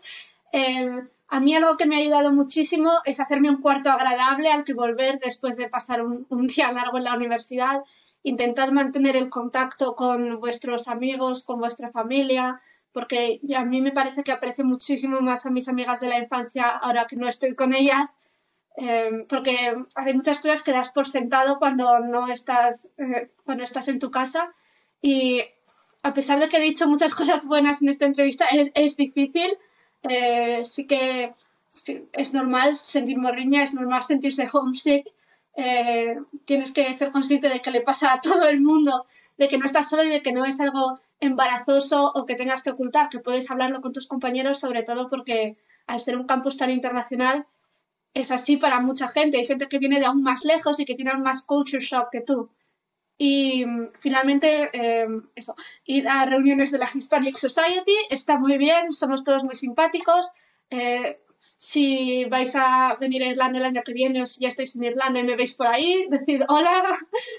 Eh, 0.53 1.01
a 1.27 1.39
mí 1.39 1.55
algo 1.55 1.75
que 1.75 1.87
me 1.87 1.95
ha 1.95 1.99
ayudado 1.99 2.31
muchísimo 2.31 2.91
es 3.03 3.19
hacerme 3.19 3.49
un 3.49 3.61
cuarto 3.61 3.89
agradable 3.89 4.51
al 4.51 4.63
que 4.63 4.75
volver 4.75 5.17
después 5.17 5.57
de 5.57 5.69
pasar 5.69 6.03
un, 6.03 6.47
día 6.47 6.71
largo 6.71 6.99
en 6.99 7.05
la 7.05 7.15
universidad. 7.15 7.83
Intentad 8.21 8.69
mantener 8.69 9.15
el 9.15 9.31
contacto 9.31 9.95
con 9.95 10.39
vuestros 10.39 10.87
amigos, 10.87 11.45
con 11.45 11.59
vuestra 11.59 11.89
familia, 11.89 12.61
porque 12.91 13.41
a 13.57 13.65
mí 13.65 13.81
me 13.81 13.93
parece 13.93 14.23
que 14.23 14.31
aprecio 14.31 14.65
muchísimo 14.65 15.19
más 15.19 15.47
a 15.47 15.49
mis 15.49 15.67
amigas 15.67 15.99
de 15.99 16.09
la 16.09 16.19
infancia 16.19 16.69
ahora 16.69 17.07
que 17.07 17.15
no 17.15 17.27
estoy 17.27 17.55
con 17.55 17.73
ellas, 17.73 18.07
eh, 18.77 19.25
porque 19.27 19.55
hay 19.95 20.13
muchas 20.13 20.41
cosas 20.41 20.61
que 20.61 20.73
das 20.73 20.91
por 20.91 21.07
sentado 21.07 21.57
cuando 21.57 21.97
no 22.01 22.27
estás, 22.27 22.89
eh, 22.99 23.31
cuando 23.45 23.63
estás 23.63 23.87
en 23.87 23.97
tu 23.97 24.11
casa 24.11 24.53
y 25.01 25.41
a 26.03 26.13
pesar 26.13 26.39
de 26.39 26.49
que 26.49 26.57
he 26.57 26.61
dicho 26.61 26.87
muchas 26.87 27.15
cosas 27.19 27.45
buenas 27.45 27.81
en 27.81 27.89
esta 27.89 28.05
entrevista, 28.05 28.45
es, 28.73 28.97
difícil. 28.97 29.57
Eh, 30.03 30.63
sí 30.65 30.87
que 30.87 31.33
es 32.13 32.33
normal 32.33 32.77
sentir 32.83 33.17
morriña, 33.17 33.63
es 33.63 33.73
normal 33.73 34.03
sentirse 34.03 34.49
homesick. 34.51 35.07
Eh, 35.55 36.17
tienes 36.45 36.71
que 36.71 36.93
ser 36.93 37.11
consciente 37.11 37.49
de 37.49 37.59
que 37.59 37.71
le 37.71 37.81
pasa 37.81 38.13
a 38.13 38.21
todo 38.21 38.47
el 38.47 38.61
mundo, 38.61 39.05
de 39.37 39.49
que 39.49 39.57
no 39.57 39.65
estás 39.65 39.89
solo 39.89 40.03
y 40.03 40.09
de 40.09 40.21
que 40.21 40.31
no 40.31 40.45
es 40.45 40.59
algo 40.59 40.99
embarazoso 41.19 42.11
o 42.13 42.25
que 42.25 42.35
tengas 42.35 42.63
que 42.63 42.71
ocultar, 42.71 43.09
que 43.09 43.19
puedes 43.19 43.51
hablarlo 43.51 43.81
con 43.81 43.93
tus 43.93 44.07
compañeros, 44.07 44.59
sobre 44.59 44.83
todo 44.83 45.09
porque 45.09 45.57
al 45.87 45.99
ser 45.99 46.17
un 46.17 46.25
campus 46.25 46.57
tan 46.57 46.71
internacional 46.71 47.45
es 48.13 48.31
así 48.31 48.57
para 48.57 48.79
mucha 48.79 49.07
gente. 49.07 49.37
Hay 49.37 49.45
gente 49.45 49.67
que 49.67 49.77
viene 49.77 49.99
de 49.99 50.05
aún 50.05 50.23
más 50.23 50.45
lejos 50.45 50.79
y 50.79 50.85
que 50.85 50.95
tiene 50.95 51.11
aún 51.11 51.21
más 51.21 51.43
culture 51.43 51.83
shock 51.83 52.09
que 52.11 52.21
tú. 52.21 52.49
Y 53.23 53.63
mm, 53.67 53.91
finalmente, 53.93 54.71
eh, 54.73 55.07
eso, 55.35 55.55
ir 55.85 56.07
a 56.07 56.25
reuniones 56.25 56.71
de 56.71 56.79
la 56.79 56.89
Hispanic 56.91 57.35
Society 57.35 57.95
está 58.09 58.39
muy 58.39 58.57
bien, 58.57 58.93
somos 58.93 59.23
todos 59.23 59.43
muy 59.43 59.53
simpáticos. 59.53 60.31
Eh, 60.71 61.21
si 61.55 62.25
vais 62.25 62.55
a 62.55 62.97
venir 62.99 63.21
a 63.21 63.27
Irlanda 63.27 63.59
el 63.59 63.65
año 63.65 63.83
que 63.85 63.93
viene 63.93 64.23
o 64.23 64.25
si 64.25 64.41
ya 64.41 64.47
estáis 64.47 64.75
en 64.75 64.85
Irlanda 64.85 65.19
y 65.19 65.23
me 65.23 65.35
veis 65.35 65.53
por 65.53 65.67
ahí, 65.67 66.07
decid 66.09 66.41
hola, 66.47 66.81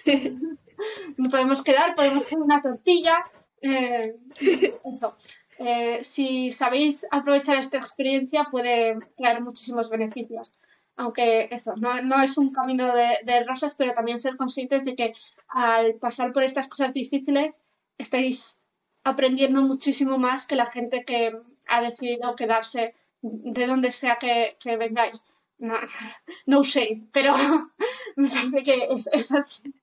podemos 1.32 1.64
quedar, 1.64 1.96
podemos 1.96 2.26
hacer 2.26 2.38
una 2.38 2.62
tortilla. 2.62 3.16
Eh, 3.60 4.14
eso. 4.84 5.16
si 6.02 6.52
sabéis 6.52 7.06
aprovechar 7.10 7.56
esta 7.56 7.78
experiencia 7.78 8.46
puede 8.52 8.98
traer 9.16 9.40
muchísimos 9.40 9.90
beneficios 9.90 10.52
aunque 11.02 11.48
eso, 11.50 11.74
no, 11.76 12.22
es 12.22 12.38
un 12.38 12.52
camino 12.52 12.92
de, 12.94 13.44
rosas, 13.44 13.74
pero 13.74 13.92
también 13.92 14.18
ser 14.18 14.36
conscientes 14.36 14.84
de 14.84 14.94
que 14.94 15.14
al 15.48 15.94
pasar 15.94 16.32
por 16.32 16.44
estas 16.44 16.68
cosas 16.68 16.94
difíciles 16.94 17.60
estáis 17.98 18.58
aprendiendo 19.04 19.62
muchísimo 19.62 20.16
más 20.16 20.46
que 20.46 20.56
la 20.56 20.66
gente 20.66 21.04
que 21.04 21.36
ha 21.66 21.80
decidido 21.80 22.36
quedarse 22.36 22.94
de 23.20 23.66
donde 23.66 23.92
sea 23.92 24.18
que, 24.18 24.56
vengáis. 24.76 25.24
No, 25.58 25.74
no 26.46 26.62
shame, 26.62 27.08
pero 27.12 27.34
me 28.16 28.28
parece 28.28 28.62
que 28.62 28.88
es 29.12 29.32
así. 29.32 29.74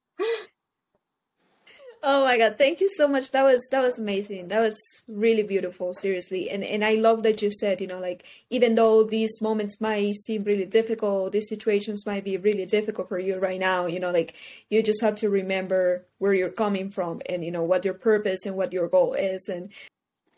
Oh 2.02 2.24
my 2.24 2.38
god, 2.38 2.56
thank 2.56 2.80
you 2.80 2.88
so 2.88 3.06
much. 3.06 3.30
That 3.30 3.42
was 3.42 3.68
that 3.70 3.82
was 3.82 3.98
amazing. 3.98 4.48
That 4.48 4.60
was 4.60 4.78
really 5.06 5.42
beautiful, 5.42 5.92
seriously. 5.92 6.48
And 6.48 6.64
and 6.64 6.82
I 6.82 6.94
love 6.94 7.22
that 7.24 7.42
you 7.42 7.50
said, 7.52 7.78
you 7.80 7.86
know, 7.86 7.98
like 8.00 8.24
even 8.48 8.74
though 8.74 9.04
these 9.04 9.42
moments 9.42 9.80
might 9.82 10.14
seem 10.14 10.44
really 10.44 10.64
difficult, 10.64 11.32
these 11.32 11.48
situations 11.48 12.06
might 12.06 12.24
be 12.24 12.38
really 12.38 12.64
difficult 12.64 13.08
for 13.10 13.18
you 13.18 13.38
right 13.38 13.60
now, 13.60 13.84
you 13.86 14.00
know, 14.00 14.10
like 14.10 14.34
you 14.70 14.82
just 14.82 15.02
have 15.02 15.16
to 15.16 15.28
remember 15.28 16.06
where 16.18 16.32
you're 16.32 16.48
coming 16.48 16.88
from 16.90 17.20
and 17.28 17.44
you 17.44 17.50
know 17.50 17.64
what 17.64 17.84
your 17.84 17.94
purpose 17.94 18.46
and 18.46 18.56
what 18.56 18.72
your 18.72 18.88
goal 18.88 19.12
is 19.12 19.46
and 19.48 19.70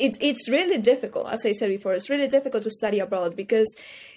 it, 0.05 0.17
it's 0.21 0.49
really 0.49 0.79
difficult 0.79 1.27
as 1.29 1.45
i 1.47 1.53
said 1.53 1.69
before 1.69 1.95
it's 1.95 2.11
really 2.11 2.29
difficult 2.29 2.63
to 2.63 2.71
study 2.71 2.99
abroad 2.99 3.35
because 3.37 3.71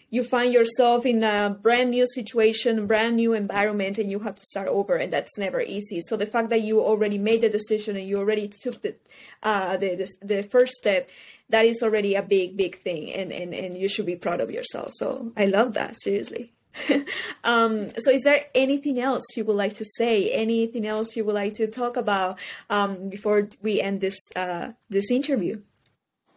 you 0.10 0.24
find 0.24 0.54
yourself 0.54 1.06
in 1.06 1.24
a 1.24 1.58
brand 1.62 1.90
new 1.92 2.06
situation, 2.08 2.88
brand 2.88 3.16
new 3.16 3.34
environment, 3.34 3.98
and 3.98 4.12
you 4.12 4.20
have 4.20 4.36
to 4.36 4.46
start 4.46 4.68
over, 4.68 4.96
and 4.96 5.12
that's 5.12 5.38
never 5.38 5.62
easy. 5.62 6.02
So 6.02 6.16
the 6.16 6.26
fact 6.26 6.50
that 6.50 6.62
you 6.62 6.82
already 6.82 7.18
made 7.18 7.42
the 7.42 7.50
decision 7.50 7.96
and 7.96 8.08
you 8.08 8.18
already 8.18 8.48
took 8.48 8.82
the 8.82 8.96
uh, 9.44 9.78
the, 9.78 9.96
the, 9.96 10.26
the 10.36 10.44
first 10.44 10.74
step, 10.74 11.10
that 11.50 11.66
is 11.66 11.82
already 11.82 12.16
a 12.16 12.22
big 12.22 12.56
big 12.56 12.80
thing, 12.80 13.12
and 13.12 13.32
and 13.32 13.54
and 13.54 13.78
you 13.78 13.90
should 13.90 14.06
be 14.06 14.16
proud 14.16 14.42
of 14.42 14.52
yourself. 14.52 14.92
So 14.94 15.32
I 15.36 15.46
love 15.46 15.74
that 15.74 15.96
seriously. 16.02 16.54
um, 17.44 17.90
so 17.98 18.12
is 18.12 18.24
there 18.24 18.46
anything 18.54 19.00
else 19.00 19.24
you 19.38 19.46
would 19.46 19.56
like 19.56 19.74
to 19.76 19.86
say 19.86 20.30
anything 20.32 20.86
else 20.86 21.16
you 21.16 21.24
would 21.24 21.36
like 21.36 21.54
to 21.54 21.68
talk 21.68 21.96
about 21.96 22.38
um, 22.70 23.10
before 23.10 23.48
we 23.62 23.82
end 23.82 24.02
this 24.02 24.20
uh, 24.36 24.72
this 24.90 25.10
interview 25.10 25.56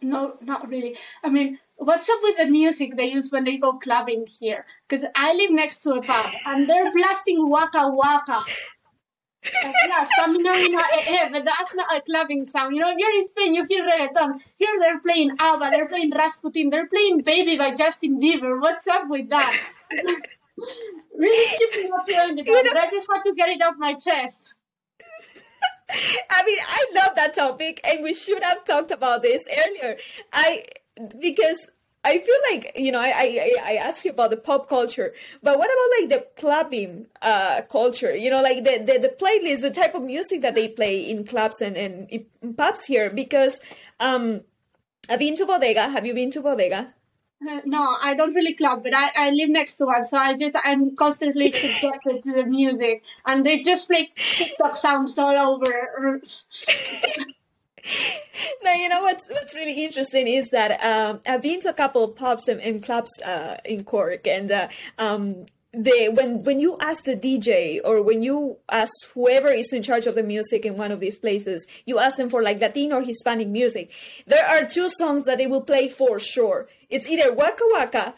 no 0.01 0.37
not 0.41 0.67
really 0.69 0.97
i 1.23 1.29
mean 1.29 1.59
what's 1.79 2.09
up 2.09 2.19
with 2.21 2.37
the 2.37 2.45
music 2.45 2.95
they 2.95 3.11
use 3.11 3.31
when 3.31 3.45
they 3.45 3.57
go 3.57 3.73
clubbing 3.73 4.27
here? 4.39 4.65
Because 4.87 5.05
I 5.15 5.33
live 5.33 5.51
next 5.51 5.83
to 5.83 5.91
a 5.91 6.01
pub 6.01 6.25
and 6.47 6.67
they're 6.67 6.91
blasting 6.91 7.49
Waka 7.49 7.89
Waka. 7.93 8.43
yeah, 10.69 10.83
eh, 10.93 11.03
eh, 11.07 11.29
but 11.31 11.45
that's 11.45 11.73
not 11.73 11.95
a 11.95 12.01
clubbing 12.01 12.43
sound. 12.45 12.75
You 12.75 12.81
know, 12.81 12.93
you're 12.95 13.15
in 13.15 13.23
Spain, 13.23 13.55
you 13.55 13.65
hear 13.69 13.85
reggaeton. 13.87 14.41
Here 14.57 14.75
they're 14.79 14.99
playing 14.99 15.31
ABBA, 15.39 15.69
they're 15.71 15.87
playing 15.87 16.11
Rasputin, 16.11 16.69
they're 16.69 16.87
playing 16.87 17.21
Baby 17.21 17.57
by 17.57 17.73
Justin 17.73 18.19
Bieber. 18.21 18.59
What's 18.61 18.87
up 18.87 19.07
with 19.07 19.29
that? 19.29 19.59
really 21.17 21.55
stupid 21.55 21.89
not 21.89 22.05
to 22.05 22.15
end 22.15 22.39
it, 22.39 22.45
but 22.45 22.77
I 22.77 22.89
just 22.89 23.07
had 23.09 23.21
to 23.23 23.33
get 23.33 23.49
it 23.49 23.61
off 23.63 23.75
my 23.77 23.93
chest. 23.93 24.55
I 26.29 26.45
mean, 26.45 26.59
I 26.67 26.85
love 26.95 27.15
that 27.15 27.33
topic, 27.35 27.81
and 27.83 28.03
we 28.03 28.13
should 28.13 28.43
have 28.43 28.63
talked 28.65 28.91
about 28.91 29.21
this 29.21 29.43
earlier. 29.49 29.97
I 30.31 30.65
because 31.19 31.69
I 32.03 32.19
feel 32.19 32.35
like 32.51 32.71
you 32.75 32.91
know 32.91 32.99
I, 32.99 33.11
I 33.15 33.55
I 33.63 33.73
ask 33.75 34.05
you 34.05 34.11
about 34.11 34.29
the 34.29 34.37
pop 34.37 34.69
culture, 34.69 35.13
but 35.43 35.57
what 35.57 35.69
about 35.69 35.99
like 35.99 36.09
the 36.09 36.27
clubbing 36.39 37.07
uh, 37.21 37.61
culture? 37.69 38.15
You 38.15 38.29
know, 38.29 38.41
like 38.41 38.63
the, 38.63 38.77
the 38.79 38.99
the 38.99 39.15
playlist, 39.19 39.61
the 39.61 39.71
type 39.71 39.95
of 39.95 40.03
music 40.03 40.41
that 40.41 40.55
they 40.55 40.67
play 40.67 41.09
in 41.09 41.25
clubs 41.25 41.61
and 41.61 41.75
and 41.75 42.09
in 42.09 42.53
pubs 42.53 42.85
here. 42.85 43.09
Because 43.09 43.59
um, 43.99 44.41
I've 45.09 45.19
been 45.19 45.35
to 45.37 45.45
Bodega. 45.45 45.89
Have 45.89 46.05
you 46.05 46.13
been 46.13 46.31
to 46.31 46.41
Bodega? 46.41 46.93
Uh, 47.47 47.61
no, 47.65 47.95
I 48.01 48.15
don't 48.15 48.33
really 48.33 48.53
club, 48.53 48.83
but 48.83 48.93
I, 48.93 49.11
I 49.15 49.31
live 49.31 49.49
next 49.49 49.77
to 49.77 49.85
one, 49.85 50.03
so 50.03 50.17
I 50.17 50.35
just 50.35 50.57
I'm 50.61 50.95
constantly 50.95 51.51
subjected 51.51 52.23
to 52.23 52.33
the 52.33 52.43
music, 52.43 53.01
and 53.25 53.45
they 53.45 53.61
just 53.61 53.87
play 53.87 54.11
TikTok 54.15 54.75
sounds 54.75 55.17
all 55.17 55.55
over. 55.55 56.21
now 58.63 58.73
you 58.73 58.89
know 58.89 59.03
what's 59.03 59.29
what's 59.29 59.55
really 59.55 59.85
interesting 59.85 60.27
is 60.27 60.49
that 60.49 60.83
um, 60.83 61.21
I've 61.25 61.41
been 61.41 61.61
to 61.61 61.69
a 61.69 61.73
couple 61.73 62.03
of 62.03 62.17
pubs 62.17 62.49
and, 62.49 62.59
and 62.59 62.83
clubs 62.83 63.21
uh, 63.21 63.55
in 63.63 63.85
Cork, 63.85 64.27
and 64.27 64.51
uh, 64.51 64.67
um, 64.97 65.45
the 65.71 66.09
when 66.13 66.43
when 66.43 66.59
you 66.59 66.77
ask 66.79 67.03
the 67.03 67.15
DJ 67.15 67.79
or 67.83 68.01
when 68.01 68.23
you 68.23 68.57
ask 68.71 68.91
whoever 69.13 69.49
is 69.49 69.71
in 69.71 69.83
charge 69.83 70.07
of 70.07 70.15
the 70.15 70.23
music 70.23 70.65
in 70.65 70.77
one 70.77 70.91
of 70.91 70.99
these 70.99 71.19
places, 71.19 71.67
you 71.85 71.99
ask 71.99 72.17
them 72.17 72.29
for 72.29 72.41
like 72.41 72.59
Latino 72.59 72.97
or 72.97 73.01
Hispanic 73.03 73.47
music. 73.47 73.91
There 74.25 74.45
are 74.45 74.65
two 74.65 74.89
songs 74.89 75.25
that 75.25 75.37
they 75.37 75.45
will 75.45 75.61
play 75.61 75.89
for 75.89 76.19
sure. 76.19 76.67
It's 76.89 77.07
either 77.07 77.31
Waka 77.33 77.63
Waka 77.71 78.15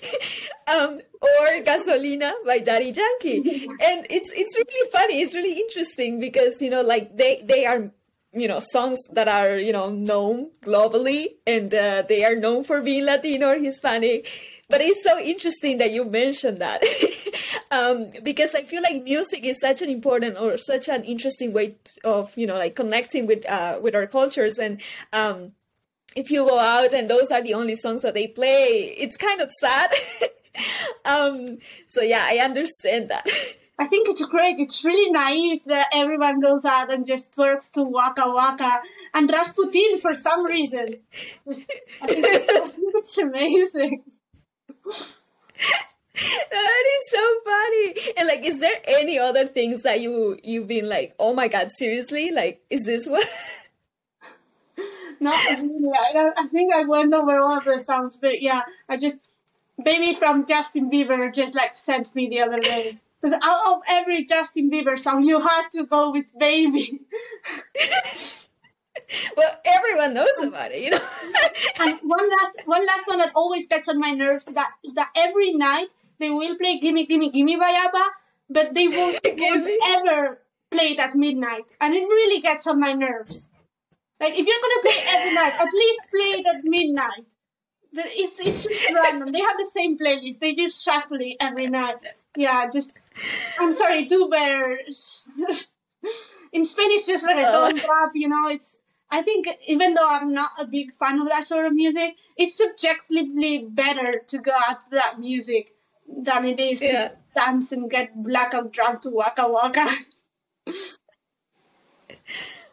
um, 0.68 0.98
or 1.20 1.46
Gasolina 1.62 2.32
by 2.46 2.60
Daddy 2.60 2.92
Yankee, 2.92 3.66
and 3.84 4.06
it's 4.08 4.32
it's 4.32 4.56
really 4.56 4.90
funny. 4.90 5.20
It's 5.20 5.34
really 5.34 5.60
interesting 5.60 6.18
because 6.18 6.62
you 6.62 6.70
know 6.70 6.80
like 6.80 7.14
they 7.14 7.42
they 7.42 7.66
are 7.66 7.90
you 8.32 8.48
know 8.48 8.60
songs 8.60 8.98
that 9.12 9.28
are 9.28 9.58
you 9.58 9.72
know 9.72 9.90
known 9.90 10.50
globally 10.64 11.36
and 11.46 11.72
uh, 11.74 12.04
they 12.08 12.24
are 12.24 12.36
known 12.36 12.64
for 12.64 12.80
being 12.80 13.04
Latino 13.04 13.48
or 13.48 13.58
Hispanic 13.58 14.26
but 14.68 14.80
it's 14.80 15.02
so 15.02 15.18
interesting 15.18 15.78
that 15.78 15.92
you 15.92 16.04
mentioned 16.04 16.60
that 16.60 16.82
um, 17.70 18.10
because 18.22 18.54
I 18.54 18.62
feel 18.62 18.82
like 18.82 19.04
music 19.04 19.44
is 19.44 19.60
such 19.60 19.82
an 19.82 19.90
important 19.90 20.38
or 20.38 20.58
such 20.58 20.88
an 20.88 21.04
interesting 21.04 21.52
way 21.52 21.76
of 22.04 22.36
you 22.36 22.46
know 22.46 22.58
like 22.58 22.74
connecting 22.74 23.26
with 23.26 23.48
uh, 23.48 23.78
with 23.80 23.94
our 23.94 24.06
cultures 24.06 24.58
and 24.58 24.80
um, 25.12 25.52
if 26.16 26.30
you 26.30 26.46
go 26.46 26.58
out 26.58 26.92
and 26.92 27.08
those 27.08 27.30
are 27.30 27.42
the 27.42 27.54
only 27.54 27.76
songs 27.76 28.02
that 28.02 28.14
they 28.14 28.26
play, 28.26 28.94
it's 28.96 29.18
kind 29.18 29.40
of 29.40 29.52
sad. 29.52 29.90
um, 31.04 31.58
so 31.86 32.00
yeah, 32.00 32.24
I 32.24 32.38
understand 32.38 33.10
that. 33.10 33.28
I 33.78 33.86
think 33.88 34.08
it's 34.08 34.24
great. 34.24 34.58
It's 34.58 34.86
really 34.86 35.10
naive 35.10 35.60
that 35.66 35.88
everyone 35.92 36.40
goes 36.40 36.64
out 36.64 36.90
and 36.90 37.06
just 37.06 37.32
twerks 37.32 37.72
to 37.72 37.82
Waka 37.82 38.30
Waka 38.30 38.80
and 39.12 39.30
Rasputin 39.30 40.00
for 40.00 40.16
some 40.16 40.46
reason. 40.46 40.96
I 41.46 41.52
think, 42.06 42.26
it's 42.26 43.18
amazing 43.18 44.02
that 44.86 46.84
is 46.94 47.10
so 47.10 47.40
funny. 47.44 48.14
And 48.16 48.28
like 48.28 48.44
is 48.44 48.60
there 48.60 48.78
any 48.84 49.18
other 49.18 49.46
things 49.46 49.82
that 49.82 50.00
you 50.00 50.38
you've 50.42 50.68
been 50.68 50.88
like 50.88 51.14
oh 51.18 51.34
my 51.34 51.48
god 51.48 51.70
seriously? 51.70 52.30
Like 52.30 52.62
is 52.70 52.84
this 52.84 53.06
what? 53.08 53.28
Not 55.18 55.38
really 55.50 55.90
I, 55.94 56.30
I 56.36 56.46
think 56.48 56.74
i 56.74 56.84
went 56.84 57.14
over 57.14 57.38
all 57.38 57.56
of 57.56 57.64
the 57.64 57.78
songs 57.78 58.18
but 58.20 58.42
yeah 58.42 58.62
i 58.86 58.98
just 58.98 59.26
baby 59.82 60.12
from 60.12 60.44
justin 60.44 60.90
bieber 60.90 61.32
just 61.32 61.54
like 61.54 61.74
sent 61.74 62.14
me 62.14 62.28
the 62.28 62.42
other 62.42 62.58
day. 62.58 62.98
Because 63.22 63.40
out 63.42 63.72
of 63.72 63.82
every 63.88 64.26
justin 64.26 64.70
bieber 64.70 64.98
song 64.98 65.24
you 65.24 65.40
had 65.40 65.70
to 65.72 65.86
go 65.86 66.12
with 66.12 66.26
baby 66.38 67.00
well, 69.36 69.52
everyone 69.64 70.14
knows 70.14 70.38
about 70.42 70.72
it, 70.72 70.82
you 70.82 70.90
know. 70.90 71.00
and 71.80 71.98
one 72.02 72.28
last, 72.28 72.62
one 72.66 72.86
last 72.86 73.06
one 73.06 73.18
that 73.18 73.32
always 73.34 73.66
gets 73.66 73.88
on 73.88 73.98
my 73.98 74.12
nerves 74.12 74.46
that 74.46 74.70
is 74.84 74.94
that 74.94 75.10
every 75.16 75.52
night 75.52 75.88
they 76.18 76.30
will 76.30 76.56
play 76.56 76.78
"Gimme, 76.78 77.06
Gimme, 77.06 77.30
Gimme" 77.30 77.56
by 77.56 77.70
ABBA, 77.86 78.04
but 78.50 78.74
they 78.74 78.88
won't, 78.88 79.20
won't 79.24 79.68
ever 79.88 80.40
play 80.70 80.86
it 80.92 80.98
at 80.98 81.14
midnight, 81.14 81.64
and 81.80 81.94
it 81.94 82.02
really 82.02 82.40
gets 82.40 82.66
on 82.66 82.80
my 82.80 82.92
nerves. 82.92 83.48
Like 84.20 84.32
if 84.32 84.46
you're 84.46 84.62
gonna 84.62 84.82
play 84.82 85.04
every 85.14 85.34
night, 85.34 85.52
at 85.60 85.72
least 85.72 86.10
play 86.10 86.40
it 86.40 86.46
at 86.46 86.64
midnight. 86.64 87.26
It's 87.92 88.40
it's 88.40 88.66
just 88.66 88.92
random. 88.92 89.32
They 89.32 89.40
have 89.40 89.56
the 89.56 89.70
same 89.72 89.98
playlist. 89.98 90.38
They 90.38 90.54
just 90.54 90.82
shuffle 90.82 91.18
it 91.20 91.36
every 91.40 91.68
night. 91.68 91.96
Yeah, 92.36 92.68
just 92.70 92.96
I'm 93.58 93.72
sorry, 93.72 94.04
do 94.04 94.28
better. 94.28 94.78
In 96.52 96.64
Spanish, 96.64 97.06
just 97.06 97.24
let 97.24 97.38
it 97.38 97.42
go 97.42 97.66
and 97.66 97.78
rap. 97.78 98.12
You 98.14 98.28
know, 98.28 98.48
it's 98.48 98.78
I 99.10 99.22
think 99.22 99.48
even 99.68 99.94
though 99.94 100.08
I'm 100.08 100.32
not 100.32 100.50
a 100.60 100.66
big 100.66 100.92
fan 100.92 101.20
of 101.20 101.28
that 101.28 101.46
sort 101.46 101.66
of 101.66 101.74
music, 101.74 102.16
it's 102.36 102.58
subjectively 102.58 103.58
better 103.58 104.22
to 104.28 104.38
go 104.38 104.52
to 104.52 104.90
that 104.92 105.18
music 105.18 105.74
than 106.08 106.44
it 106.44 106.60
is 106.60 106.82
yeah. 106.82 107.08
to 107.08 107.16
dance 107.34 107.72
and 107.72 107.90
get 107.90 108.20
blackout 108.20 108.72
drunk 108.72 109.02
to 109.02 109.10
Waka 109.10 109.48
Waka. 109.48 109.86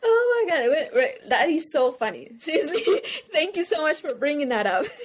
oh 0.04 0.46
my 0.48 0.50
god, 0.50 1.30
that 1.30 1.50
is 1.50 1.72
so 1.72 1.92
funny. 1.92 2.32
Seriously, 2.40 2.82
thank 3.32 3.56
you 3.56 3.66
so 3.66 3.82
much 3.82 4.02
for 4.02 4.16
bringing 4.16 4.50
that 4.50 4.66
up. 4.66 4.86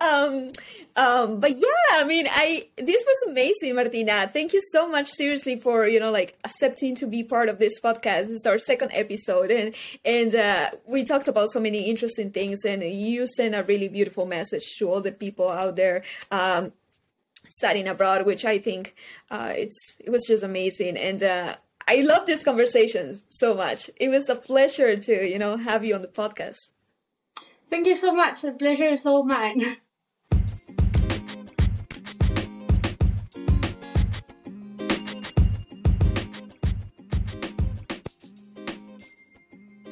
um 0.00 0.50
um 0.96 1.40
but 1.40 1.56
yeah 1.56 1.90
i 1.92 2.04
mean 2.04 2.26
i 2.30 2.66
this 2.76 3.04
was 3.06 3.30
amazing 3.30 3.74
martina 3.74 4.28
thank 4.32 4.52
you 4.52 4.60
so 4.62 4.88
much 4.88 5.08
seriously 5.08 5.56
for 5.56 5.86
you 5.86 6.00
know 6.00 6.10
like 6.10 6.38
accepting 6.44 6.94
to 6.94 7.06
be 7.06 7.22
part 7.22 7.48
of 7.48 7.58
this 7.58 7.78
podcast 7.80 8.30
It's 8.30 8.46
our 8.46 8.58
second 8.58 8.90
episode 8.92 9.50
and 9.50 9.74
and 10.04 10.34
uh, 10.34 10.70
we 10.86 11.04
talked 11.04 11.28
about 11.28 11.50
so 11.50 11.60
many 11.60 11.82
interesting 11.82 12.30
things 12.30 12.64
and 12.64 12.82
you 12.82 13.26
sent 13.26 13.54
a 13.54 13.62
really 13.62 13.88
beautiful 13.88 14.26
message 14.26 14.76
to 14.78 14.90
all 14.90 15.00
the 15.00 15.12
people 15.12 15.48
out 15.48 15.76
there 15.76 16.02
um 16.30 16.72
studying 17.48 17.88
abroad 17.88 18.24
which 18.24 18.44
i 18.44 18.58
think 18.58 18.94
uh 19.30 19.52
it's 19.54 19.96
it 20.00 20.10
was 20.10 20.26
just 20.26 20.42
amazing 20.42 20.96
and 20.96 21.22
uh 21.22 21.56
I 21.88 22.02
love 22.02 22.24
this 22.24 22.44
conversation 22.44 23.18
so 23.30 23.52
much. 23.52 23.90
It 23.96 24.10
was 24.10 24.28
a 24.28 24.36
pleasure 24.36 24.96
to, 24.96 25.28
you 25.28 25.40
know, 25.40 25.56
have 25.56 25.84
you 25.84 25.96
on 25.96 26.02
the 26.02 26.08
podcast. 26.08 26.68
Thank 27.68 27.88
you 27.88 27.96
so 27.96 28.14
much. 28.14 28.42
The 28.42 28.52
pleasure 28.52 28.86
is 28.86 29.06
all 29.06 29.24
mine. 29.24 29.64